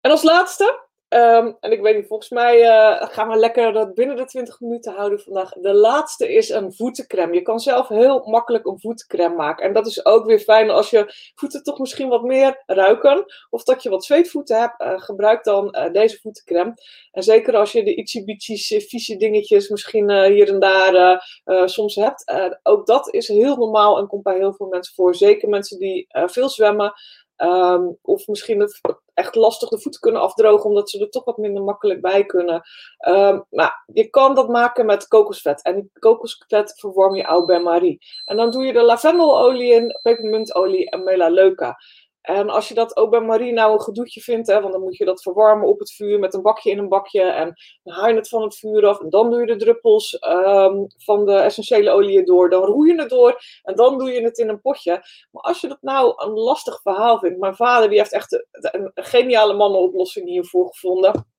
En 0.00 0.10
als 0.10 0.22
laatste, 0.22 0.86
Um, 1.14 1.56
en 1.60 1.72
ik 1.72 1.80
weet 1.80 1.96
niet, 1.96 2.06
volgens 2.06 2.30
mij 2.30 2.60
uh, 2.60 3.08
gaan 3.08 3.28
we 3.28 3.36
lekker 3.36 3.72
dat 3.72 3.94
binnen 3.94 4.16
de 4.16 4.24
20 4.24 4.60
minuten 4.60 4.94
houden 4.94 5.20
vandaag. 5.20 5.52
De 5.52 5.74
laatste 5.74 6.34
is 6.34 6.48
een 6.48 6.72
voetencreme. 6.72 7.34
Je 7.34 7.42
kan 7.42 7.60
zelf 7.60 7.88
heel 7.88 8.24
makkelijk 8.26 8.66
een 8.66 8.80
voetencreme 8.80 9.34
maken. 9.34 9.64
En 9.64 9.72
dat 9.72 9.86
is 9.86 10.04
ook 10.04 10.26
weer 10.26 10.38
fijn 10.38 10.70
als 10.70 10.90
je 10.90 11.30
voeten 11.34 11.62
toch 11.62 11.78
misschien 11.78 12.08
wat 12.08 12.22
meer 12.22 12.62
ruiken. 12.66 13.24
Of 13.50 13.62
dat 13.62 13.82
je 13.82 13.90
wat 13.90 14.04
zweetvoeten 14.04 14.60
hebt. 14.60 14.80
Uh, 14.80 15.00
gebruik 15.00 15.44
dan 15.44 15.76
uh, 15.76 15.92
deze 15.92 16.18
voetencreme. 16.20 16.74
En 17.10 17.22
zeker 17.22 17.56
als 17.56 17.72
je 17.72 17.84
de 17.84 17.96
ietsje 17.96 18.80
vieze 18.88 19.16
dingetjes 19.16 19.68
misschien 19.68 20.12
hier 20.12 20.48
en 20.48 20.60
daar 20.60 21.22
soms 21.64 21.94
hebt. 21.94 22.30
ook 22.62 22.86
dat 22.86 23.14
is 23.14 23.28
heel 23.28 23.56
normaal 23.56 23.98
en 23.98 24.06
komt 24.06 24.22
bij 24.22 24.36
heel 24.36 24.54
veel 24.54 24.66
mensen 24.66 24.94
voor. 24.94 25.14
Zeker 25.14 25.48
mensen 25.48 25.78
die 25.78 26.06
veel 26.08 26.48
zwemmen. 26.48 26.92
Um, 27.36 27.98
of 28.02 28.26
misschien 28.26 28.68
echt 29.14 29.34
lastig 29.34 29.68
de 29.68 29.80
voeten 29.80 30.00
kunnen 30.00 30.20
afdrogen, 30.20 30.68
omdat 30.68 30.90
ze 30.90 31.00
er 31.00 31.10
toch 31.10 31.24
wat 31.24 31.36
minder 31.36 31.62
makkelijk 31.62 32.00
bij 32.00 32.24
kunnen. 32.24 32.62
Um, 33.08 33.44
nou, 33.50 33.70
je 33.92 34.10
kan 34.10 34.34
dat 34.34 34.48
maken 34.48 34.86
met 34.86 35.08
kokosvet. 35.08 35.62
En 35.62 35.90
kokosvet 35.98 36.78
verwarm 36.80 37.14
je 37.14 37.22
au 37.22 37.44
bain-marie. 37.44 37.98
En 38.24 38.36
dan 38.36 38.50
doe 38.50 38.64
je 38.64 38.72
de 38.72 38.82
lavendelolie 38.82 39.72
in, 39.72 39.98
pepermuntolie 40.02 40.90
en 40.90 41.04
melaleuca. 41.04 41.76
En 42.24 42.50
als 42.50 42.68
je 42.68 42.74
dat 42.74 42.96
ook 42.96 43.10
bij 43.10 43.20
Marie 43.20 43.52
nou 43.52 43.72
een 43.72 43.80
gedoetje 43.80 44.20
vindt, 44.20 44.46
hè, 44.46 44.60
want 44.60 44.72
dan 44.72 44.82
moet 44.82 44.96
je 44.96 45.04
dat 45.04 45.22
verwarmen 45.22 45.68
op 45.68 45.78
het 45.78 45.92
vuur 45.92 46.18
met 46.18 46.34
een 46.34 46.42
bakje 46.42 46.70
in 46.70 46.78
een 46.78 46.88
bakje. 46.88 47.22
En 47.22 47.54
dan 47.82 47.94
haal 47.94 48.08
je 48.08 48.14
het 48.14 48.28
van 48.28 48.42
het 48.42 48.56
vuur 48.56 48.86
af. 48.86 49.00
En 49.00 49.10
dan 49.10 49.30
doe 49.30 49.40
je 49.40 49.46
de 49.46 49.56
druppels 49.56 50.18
um, 50.28 50.86
van 50.96 51.24
de 51.26 51.34
essentiële 51.34 51.90
olie 51.90 52.24
door. 52.24 52.50
Dan 52.50 52.62
roei 52.62 52.92
je 52.92 53.00
het 53.00 53.10
door. 53.10 53.40
En 53.62 53.74
dan 53.74 53.98
doe 53.98 54.10
je 54.10 54.22
het 54.22 54.38
in 54.38 54.48
een 54.48 54.60
potje. 54.60 54.92
Maar 55.30 55.42
als 55.42 55.60
je 55.60 55.68
dat 55.68 55.82
nou 55.82 56.14
een 56.16 56.32
lastig 56.32 56.80
verhaal 56.82 57.18
vindt. 57.18 57.38
Mijn 57.38 57.56
vader 57.56 57.88
die 57.88 57.98
heeft 57.98 58.12
echt 58.12 58.32
een, 58.50 58.90
een 58.94 59.04
geniale 59.04 59.54
mannenoplossing 59.54 60.28
hiervoor 60.28 60.66
gevonden. 60.66 61.33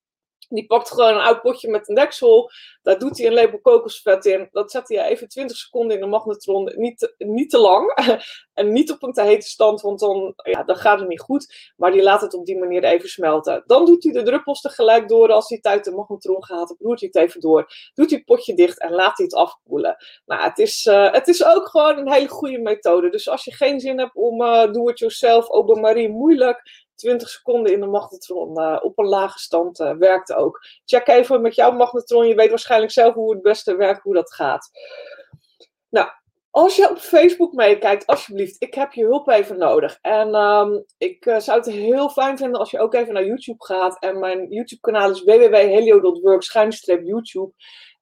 Die 0.49 0.65
pakt 0.65 0.91
gewoon 0.91 1.13
een 1.13 1.21
oud 1.21 1.41
potje 1.41 1.69
met 1.69 1.89
een 1.89 1.95
deksel. 1.95 2.51
Daar 2.81 2.99
doet 2.99 3.17
hij 3.17 3.27
een 3.27 3.33
lepel 3.33 3.59
kokosvet 3.59 4.25
in. 4.25 4.47
Dat 4.51 4.71
zet 4.71 4.87
hij 4.87 5.05
even 5.05 5.27
20 5.27 5.57
seconden 5.57 5.95
in 5.95 6.01
de 6.01 6.07
magnetron. 6.07 6.71
Niet 6.75 7.13
niet 7.17 7.49
te 7.49 7.57
lang. 7.57 7.93
en 8.53 8.73
niet 8.73 8.91
op 8.91 9.03
een 9.03 9.13
te 9.13 9.21
hete 9.21 9.47
stand, 9.47 9.81
want 9.81 9.99
dan, 9.99 10.33
ja, 10.35 10.63
dan 10.63 10.75
gaat 10.75 10.99
het 10.99 11.07
niet 11.07 11.19
goed. 11.19 11.73
Maar 11.75 11.91
die 11.91 12.03
laat 12.03 12.21
het 12.21 12.33
op 12.33 12.45
die 12.45 12.57
manier 12.57 12.83
even 12.83 13.09
smelten. 13.09 13.63
Dan 13.65 13.85
doet 13.85 14.03
hij 14.03 14.13
de 14.13 14.23
druppels 14.23 14.61
tegelijk 14.61 15.07
door. 15.07 15.31
Als 15.31 15.49
hij 15.49 15.57
het 15.61 15.71
uit 15.71 15.83
de 15.83 15.91
magnetron 15.91 16.43
gaat, 16.43 16.75
roert 16.79 16.99
hij 16.99 17.09
het 17.11 17.23
even 17.23 17.41
door. 17.41 17.65
Doet 17.93 18.09
hij 18.09 18.17
het 18.17 18.25
potje 18.25 18.53
dicht 18.53 18.79
en 18.79 18.91
laat 18.91 19.17
hij 19.17 19.25
het 19.25 19.35
afkoelen. 19.35 19.95
Nou, 20.25 20.41
het 20.43 20.57
is, 20.57 20.85
uh, 20.85 21.11
het 21.11 21.27
is 21.27 21.45
ook 21.45 21.67
gewoon 21.67 21.97
een 21.97 22.11
hele 22.11 22.27
goede 22.27 22.59
methode. 22.59 23.09
Dus 23.09 23.29
als 23.29 23.43
je 23.43 23.53
geen 23.53 23.79
zin 23.79 23.99
hebt 23.99 24.15
om 24.15 24.41
uh, 24.41 24.71
do-it-yourself, 24.71 25.49
Open 25.49 25.81
Marie 25.81 26.09
moeilijk 26.09 26.84
20 26.95 27.29
seconden 27.29 27.73
in 27.73 27.79
de 27.79 27.87
magnetron 27.87 28.59
uh, 28.59 28.79
op 28.81 28.99
een 28.99 29.07
lage 29.07 29.39
stand 29.39 29.79
uh, 29.79 29.91
werkt 29.91 30.33
ook. 30.33 30.65
Check 30.85 31.07
even 31.07 31.41
met 31.41 31.55
jouw 31.55 31.71
magnetron. 31.71 32.27
Je 32.27 32.35
weet 32.35 32.49
waarschijnlijk 32.49 32.91
zelf 32.91 33.13
hoe 33.13 33.33
het 33.33 33.41
beste 33.41 33.75
werkt, 33.75 34.01
hoe 34.01 34.13
dat 34.13 34.33
gaat. 34.33 34.69
Nou, 35.89 36.09
als 36.55 36.75
je 36.75 36.89
op 36.89 36.97
Facebook 36.97 37.53
meekijkt, 37.53 38.05
alsjeblieft, 38.05 38.55
ik 38.61 38.73
heb 38.73 38.93
je 38.93 39.03
hulp 39.03 39.27
even 39.27 39.57
nodig. 39.57 39.97
En 40.01 40.35
um, 40.35 40.85
ik 40.97 41.25
uh, 41.25 41.39
zou 41.39 41.57
het 41.57 41.67
heel 41.67 42.09
fijn 42.09 42.37
vinden 42.37 42.59
als 42.59 42.71
je 42.71 42.79
ook 42.79 42.93
even 42.93 43.13
naar 43.13 43.25
YouTube 43.25 43.65
gaat. 43.65 43.99
En 43.99 44.19
mijn 44.19 44.49
YouTube 44.49 44.81
kanaal 44.81 45.09
is 45.09 45.23
www.helio.work 45.23 46.43
YouTube. 47.03 47.51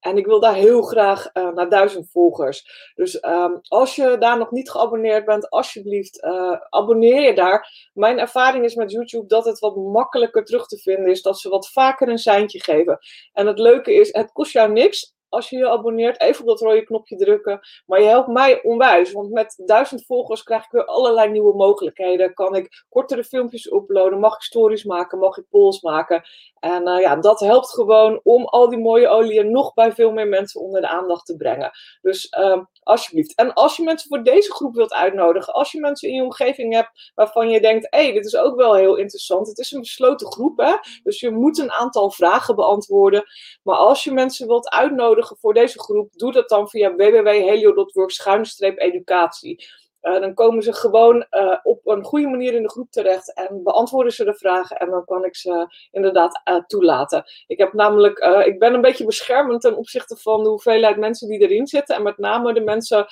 En 0.03 0.17
ik 0.17 0.25
wil 0.25 0.39
daar 0.39 0.53
heel 0.53 0.81
graag 0.81 1.29
uh, 1.33 1.49
naar 1.49 1.69
duizend 1.69 2.09
volgers. 2.11 2.91
Dus 2.95 3.23
um, 3.23 3.59
als 3.61 3.95
je 3.95 4.17
daar 4.19 4.37
nog 4.37 4.51
niet 4.51 4.69
geabonneerd 4.69 5.25
bent, 5.25 5.49
alsjeblieft, 5.49 6.23
uh, 6.23 6.55
abonneer 6.69 7.21
je 7.21 7.33
daar. 7.33 7.89
Mijn 7.93 8.19
ervaring 8.19 8.65
is 8.65 8.75
met 8.75 8.91
YouTube 8.91 9.27
dat 9.27 9.45
het 9.45 9.59
wat 9.59 9.75
makkelijker 9.75 10.45
terug 10.45 10.67
te 10.67 10.77
vinden 10.77 11.11
is. 11.11 11.21
Dat 11.21 11.39
ze 11.39 11.49
wat 11.49 11.69
vaker 11.69 12.09
een 12.09 12.17
seintje 12.17 12.63
geven. 12.63 12.99
En 13.33 13.47
het 13.47 13.59
leuke 13.59 13.93
is, 13.93 14.13
het 14.13 14.31
kost 14.31 14.53
jou 14.53 14.71
niks 14.71 15.13
als 15.33 15.49
je 15.49 15.57
je 15.57 15.69
abonneert, 15.69 16.21
even 16.21 16.41
op 16.41 16.47
dat 16.47 16.61
rode 16.61 16.83
knopje 16.83 17.15
drukken. 17.15 17.59
Maar 17.85 18.01
je 18.01 18.07
helpt 18.07 18.27
mij 18.27 18.63
onwijs, 18.63 19.11
want 19.11 19.31
met 19.31 19.61
duizend 19.65 20.05
volgers 20.05 20.43
krijg 20.43 20.63
ik 20.65 20.71
weer 20.71 20.85
allerlei 20.85 21.29
nieuwe 21.29 21.55
mogelijkheden. 21.55 22.33
Kan 22.33 22.55
ik 22.55 22.83
kortere 22.89 23.23
filmpjes 23.23 23.71
uploaden, 23.71 24.19
mag 24.19 24.35
ik 24.35 24.41
stories 24.41 24.83
maken, 24.83 25.19
mag 25.19 25.37
ik 25.37 25.45
polls 25.49 25.81
maken. 25.81 26.23
En 26.59 26.87
uh, 26.87 26.99
ja, 26.99 27.15
dat 27.15 27.39
helpt 27.39 27.69
gewoon 27.69 28.19
om 28.23 28.45
al 28.45 28.69
die 28.69 28.79
mooie 28.79 29.07
oliën 29.07 29.51
nog 29.51 29.73
bij 29.73 29.91
veel 29.91 30.11
meer 30.11 30.27
mensen 30.27 30.61
onder 30.61 30.81
de 30.81 30.87
aandacht 30.87 31.25
te 31.25 31.35
brengen. 31.35 31.71
Dus 32.01 32.35
uh, 32.39 32.57
alsjeblieft. 32.83 33.35
En 33.35 33.53
als 33.53 33.75
je 33.77 33.83
mensen 33.83 34.07
voor 34.09 34.23
deze 34.23 34.53
groep 34.53 34.75
wilt 34.75 34.93
uitnodigen, 34.93 35.53
als 35.53 35.71
je 35.71 35.79
mensen 35.79 36.09
in 36.09 36.15
je 36.15 36.23
omgeving 36.23 36.73
hebt 36.73 37.11
waarvan 37.15 37.49
je 37.49 37.61
denkt, 37.61 37.87
hé, 37.89 38.03
hey, 38.03 38.13
dit 38.13 38.25
is 38.25 38.35
ook 38.35 38.55
wel 38.55 38.73
heel 38.73 38.95
interessant. 38.95 39.47
Het 39.47 39.57
is 39.57 39.71
een 39.71 39.79
besloten 39.79 40.31
groep, 40.31 40.57
hè? 40.57 40.73
dus 41.03 41.19
je 41.19 41.31
moet 41.31 41.57
een 41.57 41.71
aantal 41.71 42.11
vragen 42.11 42.55
beantwoorden. 42.55 43.23
Maar 43.63 43.75
als 43.75 44.03
je 44.03 44.11
mensen 44.11 44.47
wilt 44.47 44.69
uitnodigen 44.69 45.22
voor 45.39 45.53
deze 45.53 45.79
groep, 45.79 46.13
doe 46.13 46.31
dat 46.31 46.49
dan 46.49 46.69
via 46.69 46.95
www.helio.work-educatie. 46.95 49.65
Uh, 50.03 50.19
dan 50.19 50.33
komen 50.33 50.63
ze 50.63 50.73
gewoon 50.73 51.25
uh, 51.31 51.57
op 51.63 51.87
een 51.87 52.03
goede 52.03 52.27
manier 52.27 52.53
in 52.53 52.61
de 52.61 52.69
groep 52.69 52.91
terecht 52.91 53.33
en 53.33 53.63
beantwoorden 53.63 54.13
ze 54.13 54.23
de 54.23 54.33
vragen 54.33 54.77
en 54.77 54.89
dan 54.89 55.05
kan 55.05 55.25
ik 55.25 55.35
ze 55.35 55.67
inderdaad 55.91 56.41
uh, 56.49 56.55
toelaten. 56.67 57.23
Ik 57.47 57.57
heb 57.57 57.73
namelijk, 57.73 58.19
ik 58.45 58.59
ben 58.59 58.73
een 58.73 58.81
beetje 58.81 59.05
beschermend 59.05 59.61
ten 59.61 59.77
opzichte 59.77 60.15
van 60.15 60.43
de 60.43 60.49
hoeveelheid 60.49 60.97
mensen 60.97 61.27
die 61.27 61.39
erin 61.39 61.67
zitten 61.67 61.95
en 61.95 62.03
met 62.03 62.17
name 62.17 62.53
de 62.53 62.61
mensen, 62.61 63.05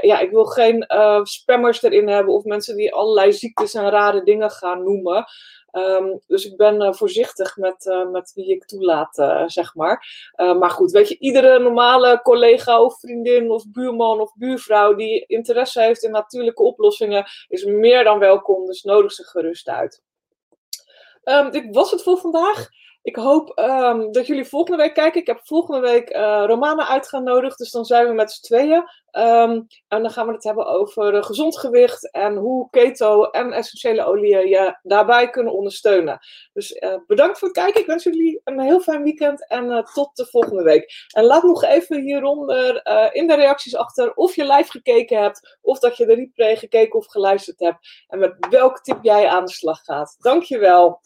ja, 0.00 0.18
ik 0.18 0.30
wil 0.30 0.44
geen 0.44 0.86
spammers 1.22 1.82
erin 1.82 2.08
hebben 2.08 2.34
of 2.34 2.44
mensen 2.44 2.76
die 2.76 2.94
allerlei 2.94 3.32
ziektes 3.32 3.74
en 3.74 3.90
rare 3.90 4.22
dingen 4.22 4.50
gaan 4.50 4.82
noemen. 4.82 5.24
Um, 5.72 6.20
dus 6.26 6.44
ik 6.44 6.56
ben 6.56 6.82
uh, 6.82 6.92
voorzichtig 6.92 7.56
met, 7.56 7.86
uh, 7.86 8.10
met 8.10 8.32
wie 8.34 8.46
ik 8.46 8.64
toelaat, 8.64 9.18
uh, 9.18 9.42
zeg 9.46 9.74
maar. 9.74 10.06
maar 10.36 10.70
goed, 10.70 10.90
weet 10.90 11.08
je, 11.08 11.18
iedere 11.18 11.58
normale 11.58 12.20
collega 12.22 12.82
of 12.82 13.00
vriendin 13.00 13.50
of 13.50 13.64
buurman 13.68 14.20
of 14.20 14.34
buurvrouw 14.34 14.94
die 14.94 15.24
interesse 15.26 15.80
heeft 15.80 16.02
in 16.02 16.10
natuurlijke 16.10 16.62
oplossingen, 16.62 17.24
is 17.48 17.64
meer 17.64 18.04
dan 18.04 18.18
welkom. 18.18 18.66
Dus 18.66 18.82
nodig 18.82 19.12
ze 19.12 19.24
gerust 19.24 19.68
uit. 19.68 20.02
Um, 21.24 21.50
dit 21.50 21.74
was 21.74 21.90
het 21.90 22.02
voor 22.02 22.18
vandaag. 22.18 22.68
Ik 23.02 23.16
hoop 23.16 23.58
um, 23.58 24.12
dat 24.12 24.26
jullie 24.26 24.44
volgende 24.44 24.82
week 24.82 24.94
kijken. 24.94 25.20
Ik 25.20 25.26
heb 25.26 25.40
volgende 25.42 25.80
week 25.80 26.14
uh, 26.14 26.44
Romana 26.46 26.88
uitgenodigd, 26.88 27.58
dus 27.58 27.70
dan 27.70 27.84
zijn 27.84 28.06
we 28.06 28.12
met 28.12 28.32
z'n 28.32 28.42
tweeën. 28.42 28.84
Um, 29.12 29.66
en 29.88 30.02
dan 30.02 30.10
gaan 30.10 30.26
we 30.26 30.32
het 30.32 30.44
hebben 30.44 30.66
over 30.66 31.14
uh, 31.14 31.22
gezond 31.22 31.58
gewicht 31.58 32.10
en 32.10 32.36
hoe 32.36 32.70
keto 32.70 33.24
en 33.24 33.52
essentiële 33.52 34.04
oliën 34.04 34.48
je 34.48 34.78
daarbij 34.82 35.30
kunnen 35.30 35.52
ondersteunen. 35.52 36.18
Dus 36.52 36.72
uh, 36.72 36.96
bedankt 37.06 37.38
voor 37.38 37.48
het 37.48 37.56
kijken. 37.56 37.80
Ik 37.80 37.86
wens 37.86 38.04
jullie 38.04 38.40
een 38.44 38.60
heel 38.60 38.80
fijn 38.80 39.02
weekend 39.02 39.46
en 39.48 39.84
tot 39.94 40.16
de 40.16 40.26
volgende 40.26 40.62
week. 40.62 40.92
En 41.14 41.24
laat 41.24 41.42
nog 41.42 41.64
even 41.64 42.00
hieronder 42.00 42.86
in 43.12 43.26
de 43.26 43.34
reacties 43.34 43.76
achter 43.76 44.14
of 44.14 44.34
je 44.36 44.44
live 44.44 44.70
gekeken 44.70 45.22
hebt, 45.22 45.58
of 45.60 45.78
dat 45.78 45.96
je 45.96 46.06
de 46.06 46.14
replay 46.14 46.56
gekeken 46.56 46.98
of 46.98 47.06
geluisterd 47.06 47.60
hebt. 47.60 48.04
En 48.08 48.18
met 48.18 48.34
welke 48.50 48.80
tip 48.80 48.98
jij 49.02 49.28
aan 49.28 49.44
de 49.44 49.52
slag 49.52 49.80
gaat. 49.80 50.16
Dankjewel. 50.18 51.00